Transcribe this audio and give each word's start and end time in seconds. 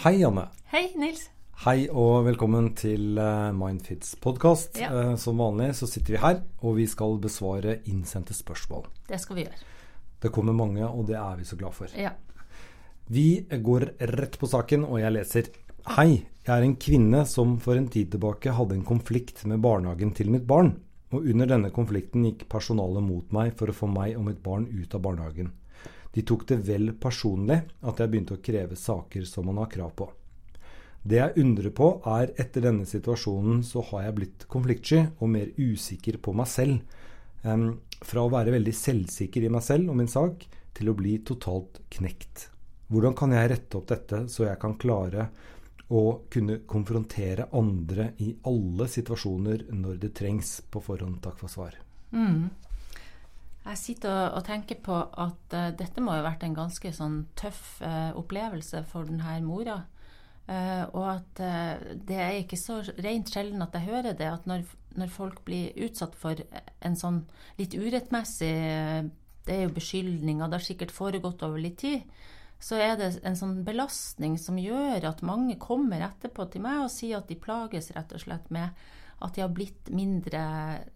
Hei, 0.00 0.14
Janne. 0.16 0.46
Hei, 0.72 0.86
Nils. 0.96 1.26
Hei 1.60 1.82
og 1.92 2.22
velkommen 2.24 2.70
til 2.72 3.18
eh, 3.20 3.50
Mindfits 3.52 4.14
podkast. 4.16 4.78
Ja. 4.80 4.88
Eh, 4.96 5.10
Som 5.20 5.42
vanlig 5.42 5.74
så 5.76 5.84
sitter 5.84 6.14
vi 6.14 6.20
her, 6.22 6.38
og 6.64 6.78
vi 6.78 6.86
skal 6.88 7.18
besvare 7.20 7.74
innsendte 7.92 8.32
spørsmål. 8.32 8.86
Det 9.10 9.18
skal 9.20 9.36
vi 9.36 9.44
gjøre. 9.44 9.60
Det 10.24 10.32
kommer 10.32 10.56
mange, 10.56 10.88
og 10.88 11.04
det 11.10 11.18
er 11.20 11.36
vi 11.36 11.44
så 11.44 11.60
glad 11.60 11.76
for. 11.76 11.92
Ja. 11.92 12.14
Vi 13.12 13.44
går 13.44 13.90
rett 14.14 14.40
på 14.40 14.48
saken, 14.48 14.88
og 14.88 15.02
jeg 15.02 15.18
leser. 15.18 15.52
Hei, 15.98 16.08
jeg 16.46 16.54
er 16.56 16.64
en 16.64 16.78
kvinne 16.80 17.26
som 17.28 17.58
for 17.60 17.76
en 17.76 17.92
tid 17.92 18.14
tilbake 18.16 18.56
hadde 18.56 18.78
en 18.80 18.88
konflikt 18.88 19.44
med 19.44 19.60
barnehagen 19.60 20.16
til 20.16 20.32
mitt 20.32 20.48
barn. 20.48 20.78
Og 21.12 21.28
under 21.28 21.52
denne 21.52 21.68
konflikten 21.76 22.24
gikk 22.24 22.48
personalet 22.48 23.04
mot 23.04 23.36
meg 23.36 23.52
for 23.60 23.68
å 23.68 23.76
få 23.76 23.92
meg 23.92 24.16
og 24.16 24.30
mitt 24.32 24.40
barn 24.40 24.64
ut 24.64 24.96
av 24.96 25.04
barnehagen. 25.04 25.52
De 26.14 26.24
tok 26.26 26.46
det 26.48 26.58
vel 26.66 26.92
personlig 26.98 27.60
at 27.86 28.00
jeg 28.00 28.10
begynte 28.10 28.36
å 28.38 28.42
kreve 28.42 28.78
saker 28.78 29.26
som 29.28 29.46
man 29.46 29.60
har 29.62 29.70
krav 29.70 29.92
på. 29.98 30.08
Det 31.02 31.16
jeg 31.16 31.40
undrer 31.40 31.72
på, 31.72 31.94
er 32.04 32.32
etter 32.40 32.66
denne 32.66 32.84
situasjonen 32.88 33.62
så 33.64 33.80
har 33.90 34.04
jeg 34.04 34.16
blitt 34.18 34.48
konfliktsky 34.52 35.04
og 35.16 35.30
mer 35.32 35.52
usikker 35.56 36.18
på 36.20 36.34
meg 36.36 36.50
selv. 36.50 36.98
Um, 37.42 37.78
fra 38.04 38.26
å 38.26 38.32
være 38.32 38.52
veldig 38.52 38.74
selvsikker 38.76 39.46
i 39.46 39.52
meg 39.52 39.64
selv 39.64 39.92
og 39.92 39.96
min 40.00 40.10
sak, 40.10 40.44
til 40.76 40.90
å 40.90 40.96
bli 40.96 41.16
totalt 41.26 41.80
knekt. 41.96 42.50
Hvordan 42.90 43.16
kan 43.16 43.32
jeg 43.32 43.52
rette 43.52 43.78
opp 43.78 43.88
dette, 43.88 44.24
så 44.28 44.48
jeg 44.48 44.60
kan 44.60 44.76
klare 44.80 45.28
å 45.90 46.02
kunne 46.30 46.60
konfrontere 46.70 47.48
andre 47.56 48.12
i 48.22 48.32
alle 48.46 48.86
situasjoner 48.90 49.68
når 49.72 50.00
det 50.04 50.12
trengs? 50.20 50.58
På 50.70 50.82
forhånd, 50.84 51.20
takk 51.24 51.40
for 51.40 51.52
svar. 51.52 51.78
Jeg 53.60 53.76
sitter 53.78 54.30
og, 54.32 54.42
tenker 54.46 54.78
på 54.80 54.96
at 54.96 55.54
uh, 55.54 55.70
dette 55.76 56.02
må 56.02 56.14
ha 56.14 56.24
vært 56.24 56.46
en 56.46 56.56
ganske 56.56 56.92
sånn 56.96 57.22
tøff 57.38 57.80
uh, 57.84 58.10
opplevelse 58.18 58.82
for 58.88 59.08
denne 59.08 59.36
mora. 59.44 59.82
Uh, 60.50 60.84
og 60.96 61.04
at 61.12 61.42
det 62.08 62.16
er 62.18 62.40
ikke 62.40 62.58
så 62.58 62.80
rent 63.04 63.30
sjelden 63.30 63.62
at 63.62 63.76
jeg 63.76 63.86
hører 63.86 64.16
det, 64.18 64.26
at 64.26 64.48
når, 64.50 64.64
når 64.98 65.12
folk 65.14 65.44
blir 65.46 65.76
utsatt 65.86 66.16
for 66.18 66.40
en 66.80 66.96
sånn 66.98 67.22
litt 67.60 67.76
urettmessig 67.76 68.50
Det 69.46 69.54
er 69.54 69.62
jo 69.62 69.76
beskyldninger, 69.76 70.48
det 70.48 70.58
har 70.58 70.64
sikkert 70.64 70.94
foregått 70.94 71.44
over 71.46 71.60
litt 71.62 71.78
tid. 71.84 72.02
Så 72.60 72.76
er 72.76 72.96
det 73.00 73.12
en 73.24 73.38
sånn 73.38 73.62
belastning 73.64 74.34
som 74.38 74.58
gjør 74.60 75.06
at 75.08 75.22
mange 75.24 75.56
kommer 75.60 76.02
etterpå 76.04 76.44
til 76.52 76.64
meg 76.64 76.82
og 76.84 76.92
sier 76.92 77.20
at 77.20 77.30
de 77.30 77.38
plages 77.40 77.88
rett 77.96 78.12
og 78.12 78.20
slett 78.20 78.50
med 78.52 78.74
at 79.20 79.36
de 79.36 79.44
har 79.44 79.52
blitt 79.52 79.90
mindre 79.92 80.42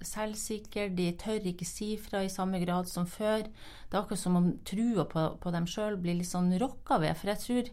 selvsikre, 0.04 0.88
de 0.96 1.10
tør 1.20 1.44
ikke 1.50 1.68
si 1.68 1.94
fra 2.00 2.22
i 2.24 2.32
samme 2.32 2.60
grad 2.62 2.88
som 2.88 3.08
før. 3.08 3.44
Det 3.44 3.96
er 3.96 4.00
akkurat 4.00 4.22
som 4.22 4.38
om 4.40 4.50
trua 4.64 5.04
på, 5.10 5.24
på 5.40 5.52
dem 5.54 5.68
sjøl 5.68 5.98
blir 6.00 6.16
litt 6.18 6.30
sånn 6.30 6.52
rokka 6.60 7.02
ved. 7.02 7.18
For 7.20 7.32
jeg 7.34 7.42
tror 7.44 7.72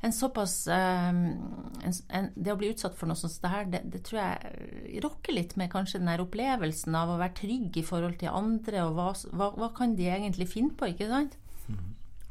en 0.00 0.14
såpass 0.14 0.54
eh, 0.70 1.08
en, 1.08 1.96
en, 2.14 2.28
Det 2.34 2.52
å 2.52 2.58
bli 2.58 2.70
utsatt 2.70 2.94
for 2.98 3.10
noe 3.10 3.18
sånt 3.18 3.40
det 3.42 3.50
her, 3.50 3.64
det, 3.70 3.82
det 3.90 4.04
tror 4.06 4.20
jeg 4.20 5.02
rokker 5.02 5.34
litt 5.34 5.56
med 5.58 5.72
kanskje 5.72 6.02
den 6.02 6.10
her 6.12 6.22
opplevelsen 6.22 6.94
av 6.98 7.14
å 7.14 7.18
være 7.18 7.38
trygg 7.40 7.80
i 7.80 7.86
forhold 7.86 8.18
til 8.20 8.34
andre, 8.34 8.84
og 8.86 8.98
hva, 8.98 9.10
hva, 9.34 9.52
hva 9.58 9.70
kan 9.74 9.96
de 9.98 10.10
egentlig 10.10 10.50
finne 10.50 10.74
på, 10.78 10.92
ikke 10.92 11.10
sant? 11.10 11.38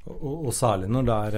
Og, 0.08 0.48
og 0.48 0.54
særlig 0.56 0.88
når 0.94 1.06
det 1.08 1.18
er 1.28 1.38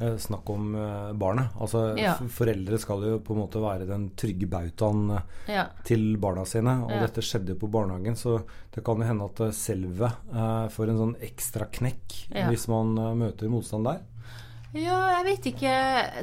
eh, 0.00 0.16
snakk 0.20 0.50
om 0.52 0.74
eh, 0.76 1.12
barnet. 1.18 1.54
Altså, 1.60 1.96
Ja. 1.98 2.14
Foreldre 2.28 2.78
skal 2.78 3.02
jo 3.08 3.18
på 3.24 3.32
en 3.34 3.40
måte 3.40 3.62
være 3.62 3.86
den 3.88 4.10
trygge 4.18 4.46
bautaen 4.52 5.10
eh, 5.16 5.52
Ja. 5.54 5.66
til 5.84 6.16
barna 6.22 6.44
sine. 6.44 6.76
Og 6.84 6.90
Ja. 6.92 7.00
dette 7.06 7.22
skjedde 7.24 7.54
jo 7.54 7.60
på 7.66 7.70
barnehagen, 7.72 8.14
så 8.16 8.42
det 8.74 8.84
kan 8.84 8.96
jo 9.00 9.08
hende 9.08 9.24
at 9.24 9.36
selve 9.54 10.10
selvet 10.10 10.12
eh, 10.34 10.68
får 10.68 10.88
en 10.92 10.98
sånn 11.02 11.16
ekstra 11.20 11.66
knekk 11.72 12.16
hvis 12.48 12.68
man 12.68 12.96
eh, 12.98 13.14
møter 13.14 13.48
motstand 13.52 13.84
der. 13.88 14.00
Ja, 14.76 14.96
jeg 15.16 15.24
vet 15.24 15.46
ikke 15.52 15.74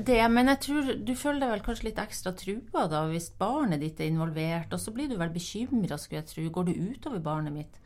det, 0.06 0.20
men 0.30 0.52
jeg 0.52 0.59
tror 0.62 0.90
du 1.08 1.14
føler 1.18 1.42
deg 1.42 1.52
vel 1.56 1.64
kanskje 1.66 1.88
litt 1.88 2.02
ekstra 2.04 2.34
trua 2.38 2.84
da, 2.92 3.00
hvis 3.09 3.32
barnet 3.40 3.82
ditt 3.82 4.02
er 4.04 4.12
involvert, 4.12 4.73
og 4.76 4.82
så 4.82 4.94
blir 4.94 5.09
du 5.09 5.16
vel 5.18 5.32
bekymra, 5.34 5.98
skulle 5.98 6.22
jeg 6.22 6.30
tro. 6.30 6.44
Går 6.58 6.68
det 6.70 6.76
utover 6.78 7.24
barnet 7.24 7.56
mitt? 7.56 7.80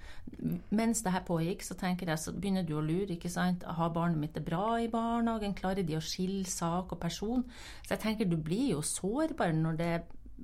Mens 0.75 0.99
det 1.05 1.13
her 1.13 1.23
pågikk, 1.27 1.63
så 1.63 1.77
tenker 1.79 2.11
jeg, 2.11 2.19
så 2.19 2.33
begynner 2.35 2.65
du 2.67 2.73
å 2.75 2.83
lure, 2.83 3.13
ikke 3.15 3.31
sant. 3.31 3.63
Har 3.63 3.93
barnet 3.95 4.19
mitt 4.19 4.35
det 4.35 4.43
bra 4.47 4.75
i 4.83 4.89
barnehagen? 4.91 5.55
Klarer 5.55 5.87
de 5.87 5.95
å 5.95 6.03
skille 6.03 6.43
sak 6.51 6.91
og 6.91 6.99
person? 6.99 7.45
Så 7.85 7.95
jeg 7.95 8.03
tenker 8.03 8.27
du 8.27 8.35
blir 8.35 8.73
jo 8.73 8.81
sårbar 8.83 9.55
når 9.55 9.79
det 9.79 9.93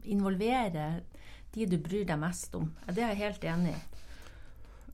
involverer 0.09 1.01
de 1.53 1.67
du 1.69 1.75
bryr 1.83 2.07
deg 2.09 2.21
mest 2.21 2.55
om. 2.57 2.71
Det 2.87 3.03
er 3.03 3.11
jeg 3.13 3.25
helt 3.25 3.43
enig 3.49 3.75
i. 3.75 3.81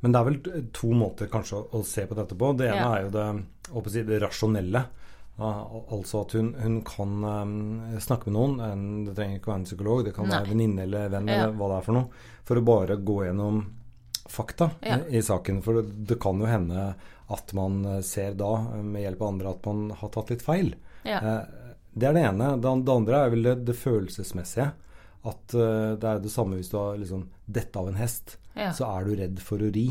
Men 0.01 0.13
det 0.15 0.19
er 0.19 0.27
vel 0.29 0.65
to 0.75 0.89
måter 0.95 1.29
kanskje 1.31 1.59
å, 1.59 1.63
å 1.75 1.83
se 1.87 2.05
på 2.07 2.15
dette 2.17 2.35
på. 2.39 2.49
Det 2.57 2.69
ene 2.71 2.81
Ja. 2.81 2.91
er 2.95 3.05
jo 3.05 3.13
det, 3.13 3.91
si, 3.91 4.03
det 4.07 4.21
rasjonelle. 4.23 4.83
Ja, 5.39 5.49
al- 5.71 5.85
altså 5.97 6.21
at 6.25 6.33
hun, 6.35 6.53
hun 6.59 6.81
kan 6.83 7.23
um, 7.23 7.99
snakke 8.03 8.27
med 8.29 8.35
noen. 8.35 8.59
En, 8.65 8.85
det 9.07 9.15
trenger 9.15 9.39
ikke 9.39 9.51
være 9.53 9.61
en 9.61 9.67
psykolog, 9.69 10.01
det 10.05 10.13
kan 10.17 10.27
Nei. 10.27 10.35
være 10.37 10.49
venninne 10.53 10.83
eller 10.83 11.09
venn 11.13 11.27
Ja. 11.31 11.37
eller 11.45 11.53
hva 11.57 11.69
det 11.71 11.77
er 11.79 11.85
for 11.87 11.93
noe. 11.99 12.09
For 12.49 12.59
å 12.59 12.65
bare 12.67 12.97
gå 12.97 13.17
gjennom 13.25 13.61
fakta 14.29 14.69
Ja. 14.85 14.97
i, 15.09 15.21
saken. 15.25 15.61
For 15.63 15.79
det, 15.81 16.05
det 16.11 16.19
kan 16.21 16.39
jo 16.39 16.45
hende 16.45 16.89
at 17.29 17.53
man 17.57 17.79
eh, 17.85 18.01
ser 18.01 18.33
da, 18.37 18.51
eh, 18.75 18.83
med 18.83 19.01
hjelp 19.05 19.21
av 19.21 19.27
andre, 19.33 19.49
at 19.55 19.65
man 19.71 19.89
har 20.01 20.09
tatt 20.13 20.29
litt 20.35 20.41
feil. 20.45 20.75
Ja. 21.07 21.17
Eh, 21.23 21.55
Det 21.99 22.05
er 22.07 22.13
det 22.13 22.21
ene. 22.27 22.51
Det, 22.61 22.69
det 22.85 22.93
andre 22.93 23.17
er 23.25 23.29
vel 23.33 23.43
det, 23.43 23.55
det 23.65 23.75
følelsesmessige. 23.75 24.67
At 25.25 25.53
eh, 25.57 25.95
det 25.99 26.03
er 26.11 26.19
det 26.23 26.29
samme 26.31 26.55
hvis 26.59 26.69
du 26.71 26.77
har 26.77 26.97
liksom 27.01 27.25
dette 27.49 27.79
av 27.79 27.87
en 27.89 27.97
hest, 27.99 28.37
Ja. 28.55 28.71
så 28.71 28.85
er 28.99 29.05
du 29.07 29.15
redd 29.15 29.39
for 29.39 29.57
å 29.57 29.71
ri. 29.73 29.87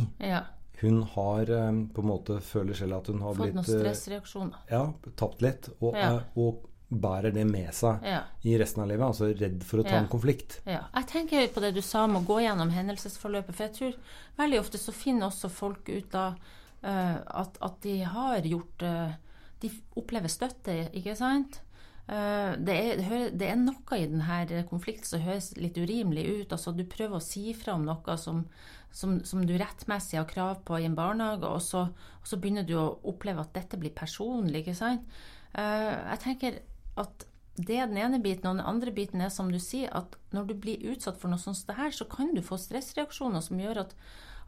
Hun 0.80 1.02
har 1.02 1.50
eh, 1.50 1.70
på 1.94 2.02
en 2.04 2.08
måte 2.08 2.40
føler 2.44 2.74
selv 2.78 3.00
at 3.00 3.06
hun 3.10 3.20
har 3.24 3.34
Fått 3.34 3.48
blitt 3.48 3.54
noen 3.58 3.64
eh, 3.66 3.80
stressreaksjoner. 3.80 4.58
Ja, 4.70 4.84
tapt 5.18 5.42
litt. 5.42 5.68
Og, 5.80 5.94
Ja. 5.96 6.16
eh, 6.16 6.22
og 6.38 6.64
bærer 6.88 7.34
det 7.34 7.44
med 7.46 7.74
seg 7.76 8.02
Ja. 8.06 8.22
i 8.44 8.54
resten 8.58 8.82
av 8.82 8.88
livet. 8.88 9.04
Altså 9.06 9.28
redd 9.36 9.62
for 9.64 9.80
å 9.80 9.84
ta 9.84 9.96
Ja. 9.96 9.98
en 10.04 10.08
konflikt. 10.08 10.60
Ja, 10.66 10.84
jeg 10.94 11.06
tenker 11.06 11.48
på 11.52 11.60
det 11.60 11.74
du 11.74 11.82
sa 11.82 12.04
om 12.04 12.16
å 12.16 12.24
gå 12.24 12.38
gjennom 12.40 12.70
hendelsesforløpet. 12.70 13.54
For 13.54 13.64
jeg 13.66 13.74
tror 13.74 13.94
veldig 14.38 14.60
ofte 14.60 14.78
så 14.78 14.92
finner 14.94 15.26
også 15.28 15.50
folk 15.50 15.88
ut 15.88 16.14
av 16.14 16.38
uh, 16.84 17.18
at, 17.26 17.58
at 17.60 17.80
de 17.82 17.98
har 18.04 18.40
gjort 18.40 18.82
uh, 18.82 19.12
De 19.60 19.68
opplever 19.96 20.28
støtte, 20.30 20.88
ikke 20.94 21.16
sant? 21.16 21.60
Eh, 22.08 22.52
det, 22.64 22.74
er, 22.74 23.28
det 23.36 23.50
er 23.50 23.58
noe 23.60 23.98
i 24.00 24.06
denne 24.08 24.64
konflikten 24.70 25.04
som 25.04 25.20
høres 25.20 25.50
litt 25.60 25.76
urimelig 25.76 26.24
ut. 26.24 26.54
Altså 26.56 26.72
Du 26.72 26.84
prøver 26.88 27.18
å 27.18 27.24
si 27.24 27.52
fra 27.56 27.74
om 27.76 27.84
noe 27.84 28.16
som, 28.20 28.44
som, 28.90 29.18
som 29.28 29.44
du 29.44 29.52
rettmessig 29.60 30.16
har 30.16 30.28
krav 30.30 30.62
på 30.68 30.80
i 30.80 30.86
en 30.88 30.96
barnehage, 30.96 31.44
og 31.44 31.60
så, 31.64 31.88
og 31.92 32.30
så 32.30 32.40
begynner 32.40 32.64
du 32.64 32.78
å 32.80 32.94
oppleve 33.12 33.44
at 33.44 33.52
dette 33.58 33.80
blir 33.80 33.92
personlig. 33.96 34.64
ikke 34.64 34.78
sant? 34.78 35.18
Eh, 35.52 35.92
jeg 35.92 36.22
tenker 36.24 36.62
at 36.98 37.28
det 37.58 37.76
er 37.76 37.90
den 37.90 37.98
ene 38.00 38.22
biten, 38.22 38.46
og 38.46 38.56
den 38.56 38.70
andre 38.70 38.94
biten 38.94 39.20
er 39.20 39.32
som 39.34 39.50
du 39.52 39.58
sier, 39.60 39.90
at 39.92 40.14
når 40.32 40.48
du 40.48 40.54
blir 40.62 40.88
utsatt 40.92 41.18
for 41.20 41.28
noe 41.28 41.42
sånt 41.42 41.58
som 41.58 41.72
det 41.72 41.78
her, 41.80 41.92
så 41.92 42.06
kan 42.08 42.30
du 42.32 42.40
få 42.44 42.56
stressreaksjoner 42.60 43.42
som 43.44 43.60
gjør 43.60 43.82
at, 43.82 43.96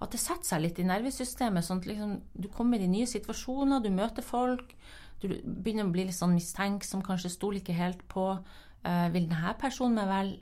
at 0.01 0.15
det 0.15 0.21
setter 0.23 0.47
seg 0.47 0.63
litt 0.65 0.79
i 0.79 0.87
nervesystemet. 0.87 1.67
sånn 1.67 1.83
at 1.83 1.91
liksom, 1.91 2.17
Du 2.33 2.49
kommer 2.49 2.81
i 2.81 2.89
nye 2.89 3.11
situasjoner, 3.11 3.83
du 3.83 3.91
møter 3.91 4.25
folk, 4.25 4.77
du 5.21 5.29
begynner 5.45 5.89
å 5.89 5.93
bli 5.95 6.07
litt 6.09 6.17
sånn 6.17 6.37
mistenksom, 6.37 7.05
kanskje 7.07 7.33
stoler 7.33 7.61
ikke 7.61 7.77
helt 7.77 8.03
på 8.09 8.27
uh, 8.33 9.07
Vil 9.15 9.29
denne 9.29 9.55
personen 9.61 10.01
meg 10.01 10.11
vel? 10.11 10.33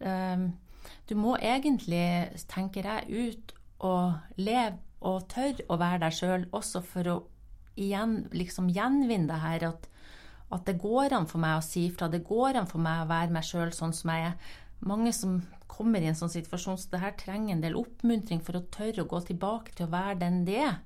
Uh, 0.00 0.48
du 1.08 1.16
må 1.18 1.34
egentlig, 1.40 2.30
tenker 2.50 2.86
jeg, 2.86 3.26
ut 3.26 3.54
og 3.86 4.38
leve 4.38 4.78
og 5.06 5.26
tørre 5.30 5.66
å 5.68 5.78
være 5.80 6.04
deg 6.06 6.14
sjøl, 6.16 6.46
også 6.56 6.82
for 6.84 7.10
å 7.10 7.16
igjen 7.76 8.22
liksom 8.32 8.70
gjenvinne 8.72 9.28
det 9.28 9.42
her 9.42 9.68
at 9.68 9.90
at 10.54 10.66
det 10.68 10.76
går 10.78 11.14
an 11.16 11.26
for 11.26 11.42
meg 11.42 11.58
å 11.58 11.64
si 11.64 11.88
fra, 11.90 12.08
det 12.10 12.24
går 12.26 12.60
an 12.60 12.68
for 12.70 12.82
meg 12.82 13.02
å 13.02 13.10
være 13.10 13.34
meg 13.34 13.46
sjøl 13.46 13.72
sånn 13.74 13.94
som 13.96 14.12
jeg 14.12 14.28
er. 14.28 14.52
Mange 14.86 15.12
som 15.16 15.40
kommer 15.66 16.02
i 16.02 16.10
en 16.10 16.18
sånn 16.18 16.30
situasjon, 16.30 16.78
så 16.78 16.92
det 16.92 17.02
her 17.02 17.16
trenger 17.18 17.56
en 17.56 17.64
del 17.64 17.78
oppmuntring 17.78 18.42
for 18.44 18.58
å 18.58 18.66
tørre 18.72 19.02
å 19.02 19.10
gå 19.10 19.22
tilbake 19.26 19.74
til 19.74 19.88
å 19.88 19.94
være 19.96 20.20
den 20.22 20.44
det 20.46 20.60
er. 20.68 20.76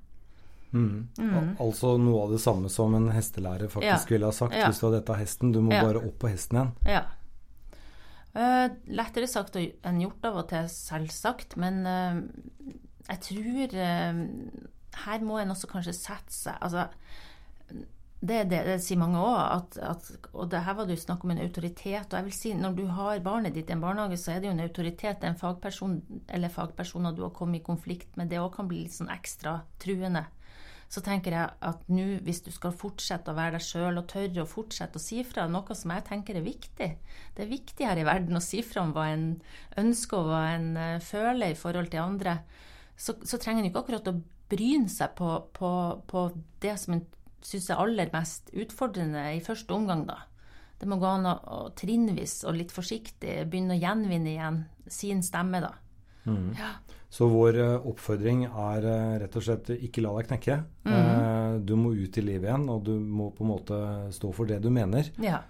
Al- 0.73 1.55
Altså 1.59 1.97
noe 1.99 2.23
av 2.25 2.31
det 2.31 2.39
samme 2.41 2.69
som 2.69 2.93
en 2.95 3.09
hestelærer 3.11 3.67
faktisk 3.69 4.07
Ja. 4.09 4.15
ville 4.15 4.25
ha 4.25 4.31
sagt 4.31 4.53
Ja. 4.55 4.67
hvis 4.67 4.79
du 4.79 4.85
har 4.87 4.93
dette 4.99 5.17
hesten. 5.19 5.51
Du 5.51 5.59
må 5.61 5.71
Ja. 5.73 5.81
bare 5.83 5.97
opp 6.05 6.19
på 6.19 6.29
hesten 6.31 6.57
igjen. 6.57 6.71
Ja. 6.85 7.03
Uh, 8.33 8.69
lettere 8.87 9.27
sagt 9.27 9.57
enn 9.57 9.99
gjort 9.99 10.23
av 10.23 10.37
og 10.37 10.47
til, 10.47 10.63
selvsagt, 10.71 11.57
men 11.57 11.81
uh, 11.85 12.21
jeg 13.09 13.19
tror 13.27 13.73
uh, 13.75 14.21
her 15.05 15.19
må 15.19 15.41
en 15.41 15.51
også 15.51 15.67
kanskje 15.67 15.93
sette 15.97 16.31
seg 16.31 16.55
altså, 16.61 16.85
det, 18.23 18.47
det, 18.51 18.61
det 18.69 18.77
sier 18.85 18.99
mange 19.01 19.17
òg, 19.17 19.75
og 20.37 20.49
det 20.51 20.61
her 20.63 20.75
var 20.77 20.85
det 20.85 20.95
jo 20.95 21.01
snakk 21.03 21.23
om 21.25 21.31
en 21.33 21.39
autoritet. 21.41 22.05
Og 22.13 22.19
jeg 22.19 22.23
vil 22.27 22.33
si, 22.37 22.53
når 22.53 22.75
du 22.77 22.83
har 22.93 23.19
barnet 23.25 23.55
ditt 23.55 23.71
i 23.71 23.73
en 23.73 23.81
barnehage, 23.81 24.19
så 24.21 24.35
er 24.35 24.39
det 24.43 24.45
jo 24.45 24.51
en 24.53 24.61
autoritet, 24.61 25.23
en 25.25 25.35
fagperson 25.39 25.95
eller 26.29 26.53
fagpersoner 26.53 27.15
du 27.17 27.23
har 27.23 27.31
kommet 27.33 27.61
i 27.61 27.65
konflikt 27.65 28.15
med. 28.17 28.29
Det 28.29 28.37
òg 28.37 28.53
kan 28.55 28.67
bli 28.69 28.83
litt 28.83 28.93
sånn 28.93 29.09
ekstra 29.09 29.63
truende. 29.81 30.27
Så 30.91 30.99
tenker 31.05 31.31
jeg 31.31 31.51
at 31.63 31.85
nå, 31.87 32.05
hvis 32.25 32.41
du 32.43 32.49
skal 32.51 32.73
fortsette 32.75 33.31
å 33.31 33.37
være 33.37 33.55
deg 33.55 33.63
sjøl 33.63 34.01
og 34.01 34.09
tørre 34.11 34.43
å 34.43 34.49
fortsette 34.49 34.99
å 34.99 35.03
si 35.03 35.21
fra, 35.23 35.45
noe 35.47 35.77
som 35.77 35.93
jeg 35.95 36.03
tenker 36.09 36.35
er 36.35 36.43
viktig 36.43 36.89
Det 37.37 37.45
er 37.45 37.47
viktig 37.51 37.87
her 37.87 38.01
i 38.01 38.03
verden 38.07 38.35
å 38.35 38.43
si 38.43 38.59
fra 38.65 38.83
om 38.83 38.91
hva 38.95 39.07
en 39.13 39.25
ønsker 39.79 40.19
og 40.19 40.27
hva 40.33 40.41
en 40.57 40.67
eh, 40.75 40.99
føler 40.99 41.53
i 41.53 41.59
forhold 41.59 41.93
til 41.93 42.03
andre. 42.03 42.41
Så, 42.99 43.15
så 43.23 43.39
trenger 43.39 43.63
en 43.63 43.71
ikke 43.71 43.85
akkurat 43.85 44.11
å 44.11 44.17
bryne 44.51 44.91
seg 44.91 45.15
på, 45.15 45.31
på, 45.55 45.71
på 46.11 46.25
det 46.63 46.75
som 46.81 46.97
en 46.97 47.05
syns 47.45 47.69
er 47.71 47.79
aller 47.81 48.11
mest 48.13 48.51
utfordrende 48.51 49.23
i 49.35 49.41
første 49.43 49.73
omgang, 49.73 50.05
da. 50.09 50.19
det 50.79 50.89
må 50.89 50.99
gå 51.01 51.07
an 51.09 51.29
å, 51.29 51.35
å 51.39 51.59
trinnvis 51.77 52.41
og 52.45 52.57
litt 52.59 52.73
forsiktig 52.75 53.45
begynne 53.49 53.77
å 53.77 53.81
gjenvinne 53.81 54.33
igjen 54.35 54.63
sin 54.91 55.23
stemme, 55.25 55.63
da. 55.63 55.71
Mm. 56.27 56.51
Ja. 56.59 56.75
Så 57.11 57.27
vår 57.27 57.57
uh, 57.59 57.87
oppfordring 57.91 58.45
er 58.47 58.85
uh, 58.87 59.15
rett 59.19 59.35
og 59.35 59.43
slett 59.43 59.73
ikke 59.75 60.03
la 60.05 60.13
deg 60.15 60.29
knekke. 60.29 60.59
Uh, 60.87 61.57
du 61.59 61.75
må 61.75 61.91
ut 61.91 62.17
i 62.17 62.23
livet 62.23 62.47
igjen, 62.47 62.69
og 62.71 62.85
du 62.87 62.93
må 62.95 63.33
på 63.35 63.43
en 63.43 63.51
måte 63.51 63.79
stå 64.15 64.31
for 64.35 64.47
det 64.47 64.61
du 64.63 64.71
mener. 64.71 65.11
ja. 65.19 65.43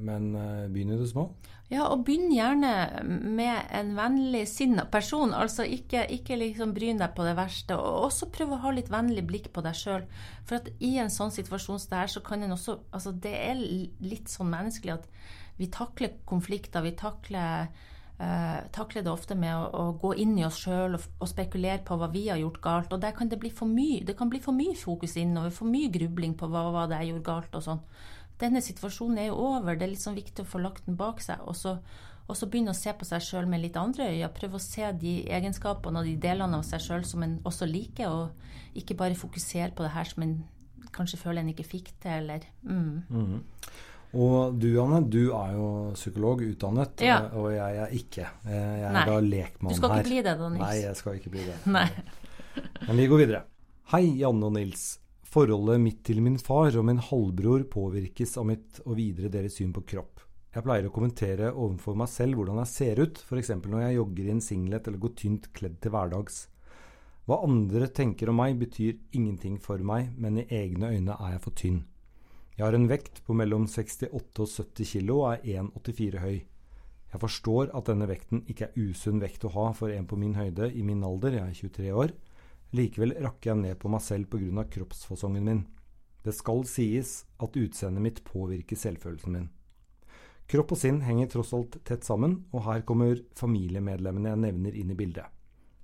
men 0.00 0.30
begynn 0.72 0.94
i 0.94 0.96
det 0.96 1.10
små. 1.10 1.26
Ja, 1.72 1.86
og 1.88 2.02
begynn 2.04 2.32
gjerne 2.34 2.70
med 3.04 3.70
en 3.72 3.94
vennlig 3.96 4.42
sinna 4.50 4.84
person. 4.92 5.32
Altså 5.32 5.64
ikke, 5.64 6.04
ikke 6.12 6.36
liksom 6.36 6.74
bryn 6.76 7.00
deg 7.00 7.14
på 7.16 7.24
det 7.24 7.32
verste. 7.38 7.78
Og 7.80 8.08
også 8.10 8.28
prøv 8.32 8.52
å 8.52 8.60
ha 8.64 8.72
litt 8.76 8.90
vennlig 8.92 9.24
blikk 9.28 9.48
på 9.54 9.64
deg 9.64 9.78
sjøl. 9.78 10.04
For 10.48 10.58
at 10.58 10.68
i 10.84 10.94
en 11.00 11.12
sånn 11.12 11.32
situasjon 11.32 11.80
som 11.80 11.94
det 11.94 12.02
her, 12.02 12.12
så 12.12 12.24
kan 12.24 12.44
en 12.44 12.56
også 12.58 12.76
Altså 12.92 13.14
det 13.24 13.32
er 13.38 13.62
litt 14.04 14.28
sånn 14.32 14.52
menneskelig 14.52 14.98
at 14.98 15.08
vi 15.56 15.70
takler 15.72 16.18
konflikter. 16.28 16.84
Vi 16.84 16.92
takler, 16.98 17.72
eh, 18.18 18.60
takler 18.74 19.04
det 19.06 19.12
ofte 19.12 19.36
med 19.38 19.54
å, 19.54 19.68
å 19.72 19.84
gå 20.02 20.14
inn 20.24 20.36
i 20.38 20.46
oss 20.46 20.60
sjøl 20.64 20.98
og, 20.98 21.06
og 21.18 21.30
spekulere 21.30 21.84
på 21.86 21.96
hva 22.00 22.10
vi 22.12 22.26
har 22.28 22.40
gjort 22.40 22.62
galt. 22.64 22.96
Og 22.96 23.04
der 23.04 23.14
kan 23.16 23.30
det 23.32 23.40
bli 23.42 23.52
for 23.54 23.70
mye. 23.70 24.02
Det 24.04 24.16
kan 24.18 24.32
bli 24.32 24.42
for 24.42 24.56
mye 24.56 24.74
fokus 24.78 25.16
innover. 25.20 25.54
For 25.54 25.70
mye 25.70 25.92
grubling 25.92 26.36
på 26.38 26.50
hva 26.50 26.68
hva 26.72 26.88
det 26.90 27.02
jeg 27.02 27.14
gjorde 27.14 27.28
galt 27.30 27.60
og 27.60 27.66
sånn 27.68 27.86
denne 28.42 28.62
situasjonen 28.64 29.20
er 29.22 29.30
jo 29.30 29.40
over. 29.50 29.76
Det 29.76 29.86
er 29.86 29.92
litt 29.94 30.04
sånn 30.04 30.18
viktig 30.18 30.44
å 30.44 30.48
få 30.48 30.62
lagt 30.62 30.88
den 30.88 30.98
bak 31.00 31.22
seg. 31.24 31.42
Og 31.48 31.56
så, 31.58 31.76
og 32.26 32.38
så 32.38 32.48
begynne 32.50 32.74
å 32.74 32.78
se 32.78 32.94
på 32.96 33.06
seg 33.08 33.24
sjøl 33.24 33.48
med 33.50 33.62
litt 33.64 33.78
andre 33.80 34.10
øyne. 34.10 34.32
Prøve 34.34 34.58
å 34.58 34.64
se 34.64 34.88
de 34.98 35.14
egenskapene 35.38 36.02
og 36.02 36.08
de 36.08 36.16
delene 36.22 36.58
av 36.58 36.66
seg 36.66 36.82
sjøl 36.84 37.06
som 37.08 37.24
en 37.26 37.38
også 37.48 37.68
liker, 37.70 38.10
og 38.10 38.78
ikke 38.78 38.98
bare 38.98 39.18
fokusere 39.18 39.72
på 39.76 39.86
det 39.86 39.94
her 39.96 40.10
som 40.10 40.26
en 40.26 40.36
kanskje 40.92 41.20
føler 41.20 41.42
en 41.42 41.52
ikke 41.52 41.68
fikk 41.68 41.94
til, 42.02 42.18
eller 42.20 42.44
mm. 42.62 42.96
Mm. 43.08 43.38
Og 44.12 44.58
du 44.60 44.68
Anne, 44.82 44.98
du 45.08 45.30
er 45.32 45.54
jo 45.56 45.68
psykolog 45.96 46.42
utdannet, 46.44 47.00
Ja. 47.00 47.20
og 47.32 47.50
jeg 47.54 47.76
er 47.80 47.94
ikke. 47.96 48.26
Eh, 48.44 48.52
Jeg 48.52 48.82
er 48.84 48.92
Nei. 48.92 49.04
da 49.06 49.20
lekmann 49.20 49.70
her. 49.70 49.76
Du 49.76 49.80
skal 49.80 49.90
ikke 49.96 50.08
bli 50.10 50.22
det, 50.22 50.34
da, 50.38 50.48
Nils? 50.50 50.60
Nei, 50.60 50.74
jeg 50.82 50.96
skal 50.96 51.14
ikke 51.16 51.30
bli 51.32 51.44
det. 51.46 51.56
Nei. 51.66 51.88
Men 52.88 52.96
vi 53.00 53.06
går 53.08 53.22
videre. 53.26 53.44
Hei, 53.92 54.02
Janne 54.20 54.44
og 54.44 54.52
Nils. 54.52 54.98
Forholdet 55.32 55.80
mitt 55.80 56.02
til 56.04 56.20
min 56.20 56.36
far 56.36 56.76
og 56.76 56.84
min 56.84 56.98
halvbror 57.00 57.64
påvirkes 57.72 58.36
av 58.36 58.44
mitt 58.50 58.82
og 58.84 58.96
videre 58.98 59.30
deres 59.32 59.56
syn 59.56 59.72
på 59.72 59.80
kropp. 59.88 60.20
Jeg 60.52 60.62
pleier 60.66 60.84
å 60.84 60.92
kommentere 60.92 61.48
overfor 61.54 61.96
meg 61.96 62.08
selv 62.12 62.36
hvordan 62.36 62.58
jeg 62.60 62.68
ser 62.68 63.00
ut, 63.00 63.16
f.eks. 63.24 63.48
når 63.64 63.80
jeg 63.86 63.96
jogger 63.96 64.26
i 64.28 64.30
en 64.34 64.42
singlet 64.44 64.86
eller 64.90 64.98
går 65.00 65.14
tynt 65.16 65.48
kledd 65.56 65.78
til 65.80 65.90
hverdags. 65.94 66.42
Hva 67.24 67.38
andre 67.46 67.88
tenker 67.88 68.28
om 68.28 68.36
meg 68.36 68.58
betyr 68.60 68.98
ingenting 69.16 69.56
for 69.62 69.78
meg, 69.78 70.10
men 70.18 70.42
i 70.42 70.44
egne 70.50 70.90
øyne 70.92 71.16
er 71.16 71.38
jeg 71.38 71.40
for 71.40 71.56
tynn. 71.56 71.80
Jeg 72.56 72.66
har 72.66 72.76
en 72.76 72.88
vekt 72.90 73.22
på 73.24 73.34
mellom 73.36 73.64
68 73.64 74.12
og 74.12 74.48
70 74.48 74.90
kg 74.92 75.12
og 75.14 75.28
er 75.30 75.62
1,84 75.62 76.20
høy. 76.20 76.42
Jeg 77.12 77.20
forstår 77.20 77.70
at 77.76 77.88
denne 77.88 78.08
vekten 78.08 78.42
ikke 78.48 78.68
er 78.68 78.88
usunn 78.88 79.20
vekt 79.20 79.44
å 79.44 79.52
ha 79.56 79.70
for 79.76 79.92
en 79.92 80.06
på 80.08 80.16
min 80.20 80.36
høyde 80.36 80.70
i 80.72 80.84
min 80.84 81.04
alder, 81.04 81.36
jeg 81.36 81.48
er 81.48 81.58
23 81.72 81.96
år. 82.04 82.12
Likevel 82.72 83.16
rakker 83.20 83.52
jeg 83.52 83.60
ned 83.60 83.80
på 83.80 83.90
meg 83.92 84.00
selv 84.04 84.30
pga. 84.32 84.64
kroppsfasongen 84.64 85.44
min. 85.44 85.66
Det 86.24 86.32
skal 86.32 86.64
sies 86.64 87.24
at 87.42 87.56
utseendet 87.56 88.02
mitt 88.02 88.24
påvirker 88.24 88.76
selvfølelsen 88.76 89.32
min. 89.32 89.50
Kropp 90.48 90.72
og 90.72 90.78
sinn 90.78 91.00
henger 91.04 91.28
tross 91.32 91.52
alt 91.56 91.78
tett 91.84 92.04
sammen, 92.04 92.44
og 92.52 92.64
her 92.66 92.82
kommer 92.84 93.20
familiemedlemmene 93.38 94.32
jeg 94.32 94.42
nevner 94.44 94.76
inn 94.76 94.90
i 94.92 94.96
bildet. 94.98 95.26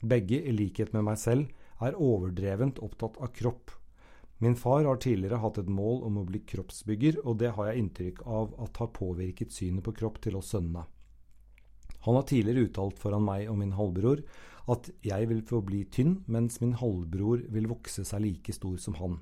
Begge, 0.05 0.41
i 0.44 0.53
likhet 0.53 0.93
med 0.93 1.06
meg 1.09 1.19
selv, 1.19 1.49
er 1.81 1.97
overdrevent 1.97 2.81
opptatt 2.85 3.17
av 3.23 3.32
kropp. 3.35 3.73
Min 4.38 4.55
far 4.56 4.85
har 4.85 5.00
tidligere 5.02 5.40
hatt 5.43 5.58
et 5.58 5.70
mål 5.70 6.05
om 6.06 6.20
å 6.20 6.26
bli 6.29 6.44
kroppsbygger, 6.46 7.19
og 7.26 7.40
det 7.40 7.50
har 7.56 7.70
jeg 7.70 7.82
inntrykk 7.82 8.20
av 8.23 8.52
at 8.62 8.79
har 8.79 8.93
påvirket 8.94 9.55
synet 9.55 9.82
på 9.85 9.96
kropp 9.99 10.20
til 10.23 10.38
oss 10.38 10.52
sønnene. 10.55 10.85
Han 12.06 12.14
har 12.14 12.26
tidligere 12.31 12.69
uttalt 12.69 13.00
foran 13.02 13.26
meg 13.26 13.49
og 13.50 13.58
min 13.58 13.75
halvbror 13.75 14.23
at 14.70 14.90
jeg 15.02 15.29
vil 15.31 15.40
få 15.43 15.58
bli 15.67 15.82
tynn, 15.90 16.20
mens 16.31 16.61
min 16.62 16.76
halvbror 16.79 17.43
vil 17.50 17.67
vokse 17.67 18.05
seg 18.06 18.23
like 18.23 18.55
stor 18.55 18.76
som 18.79 18.94
han. 19.00 19.19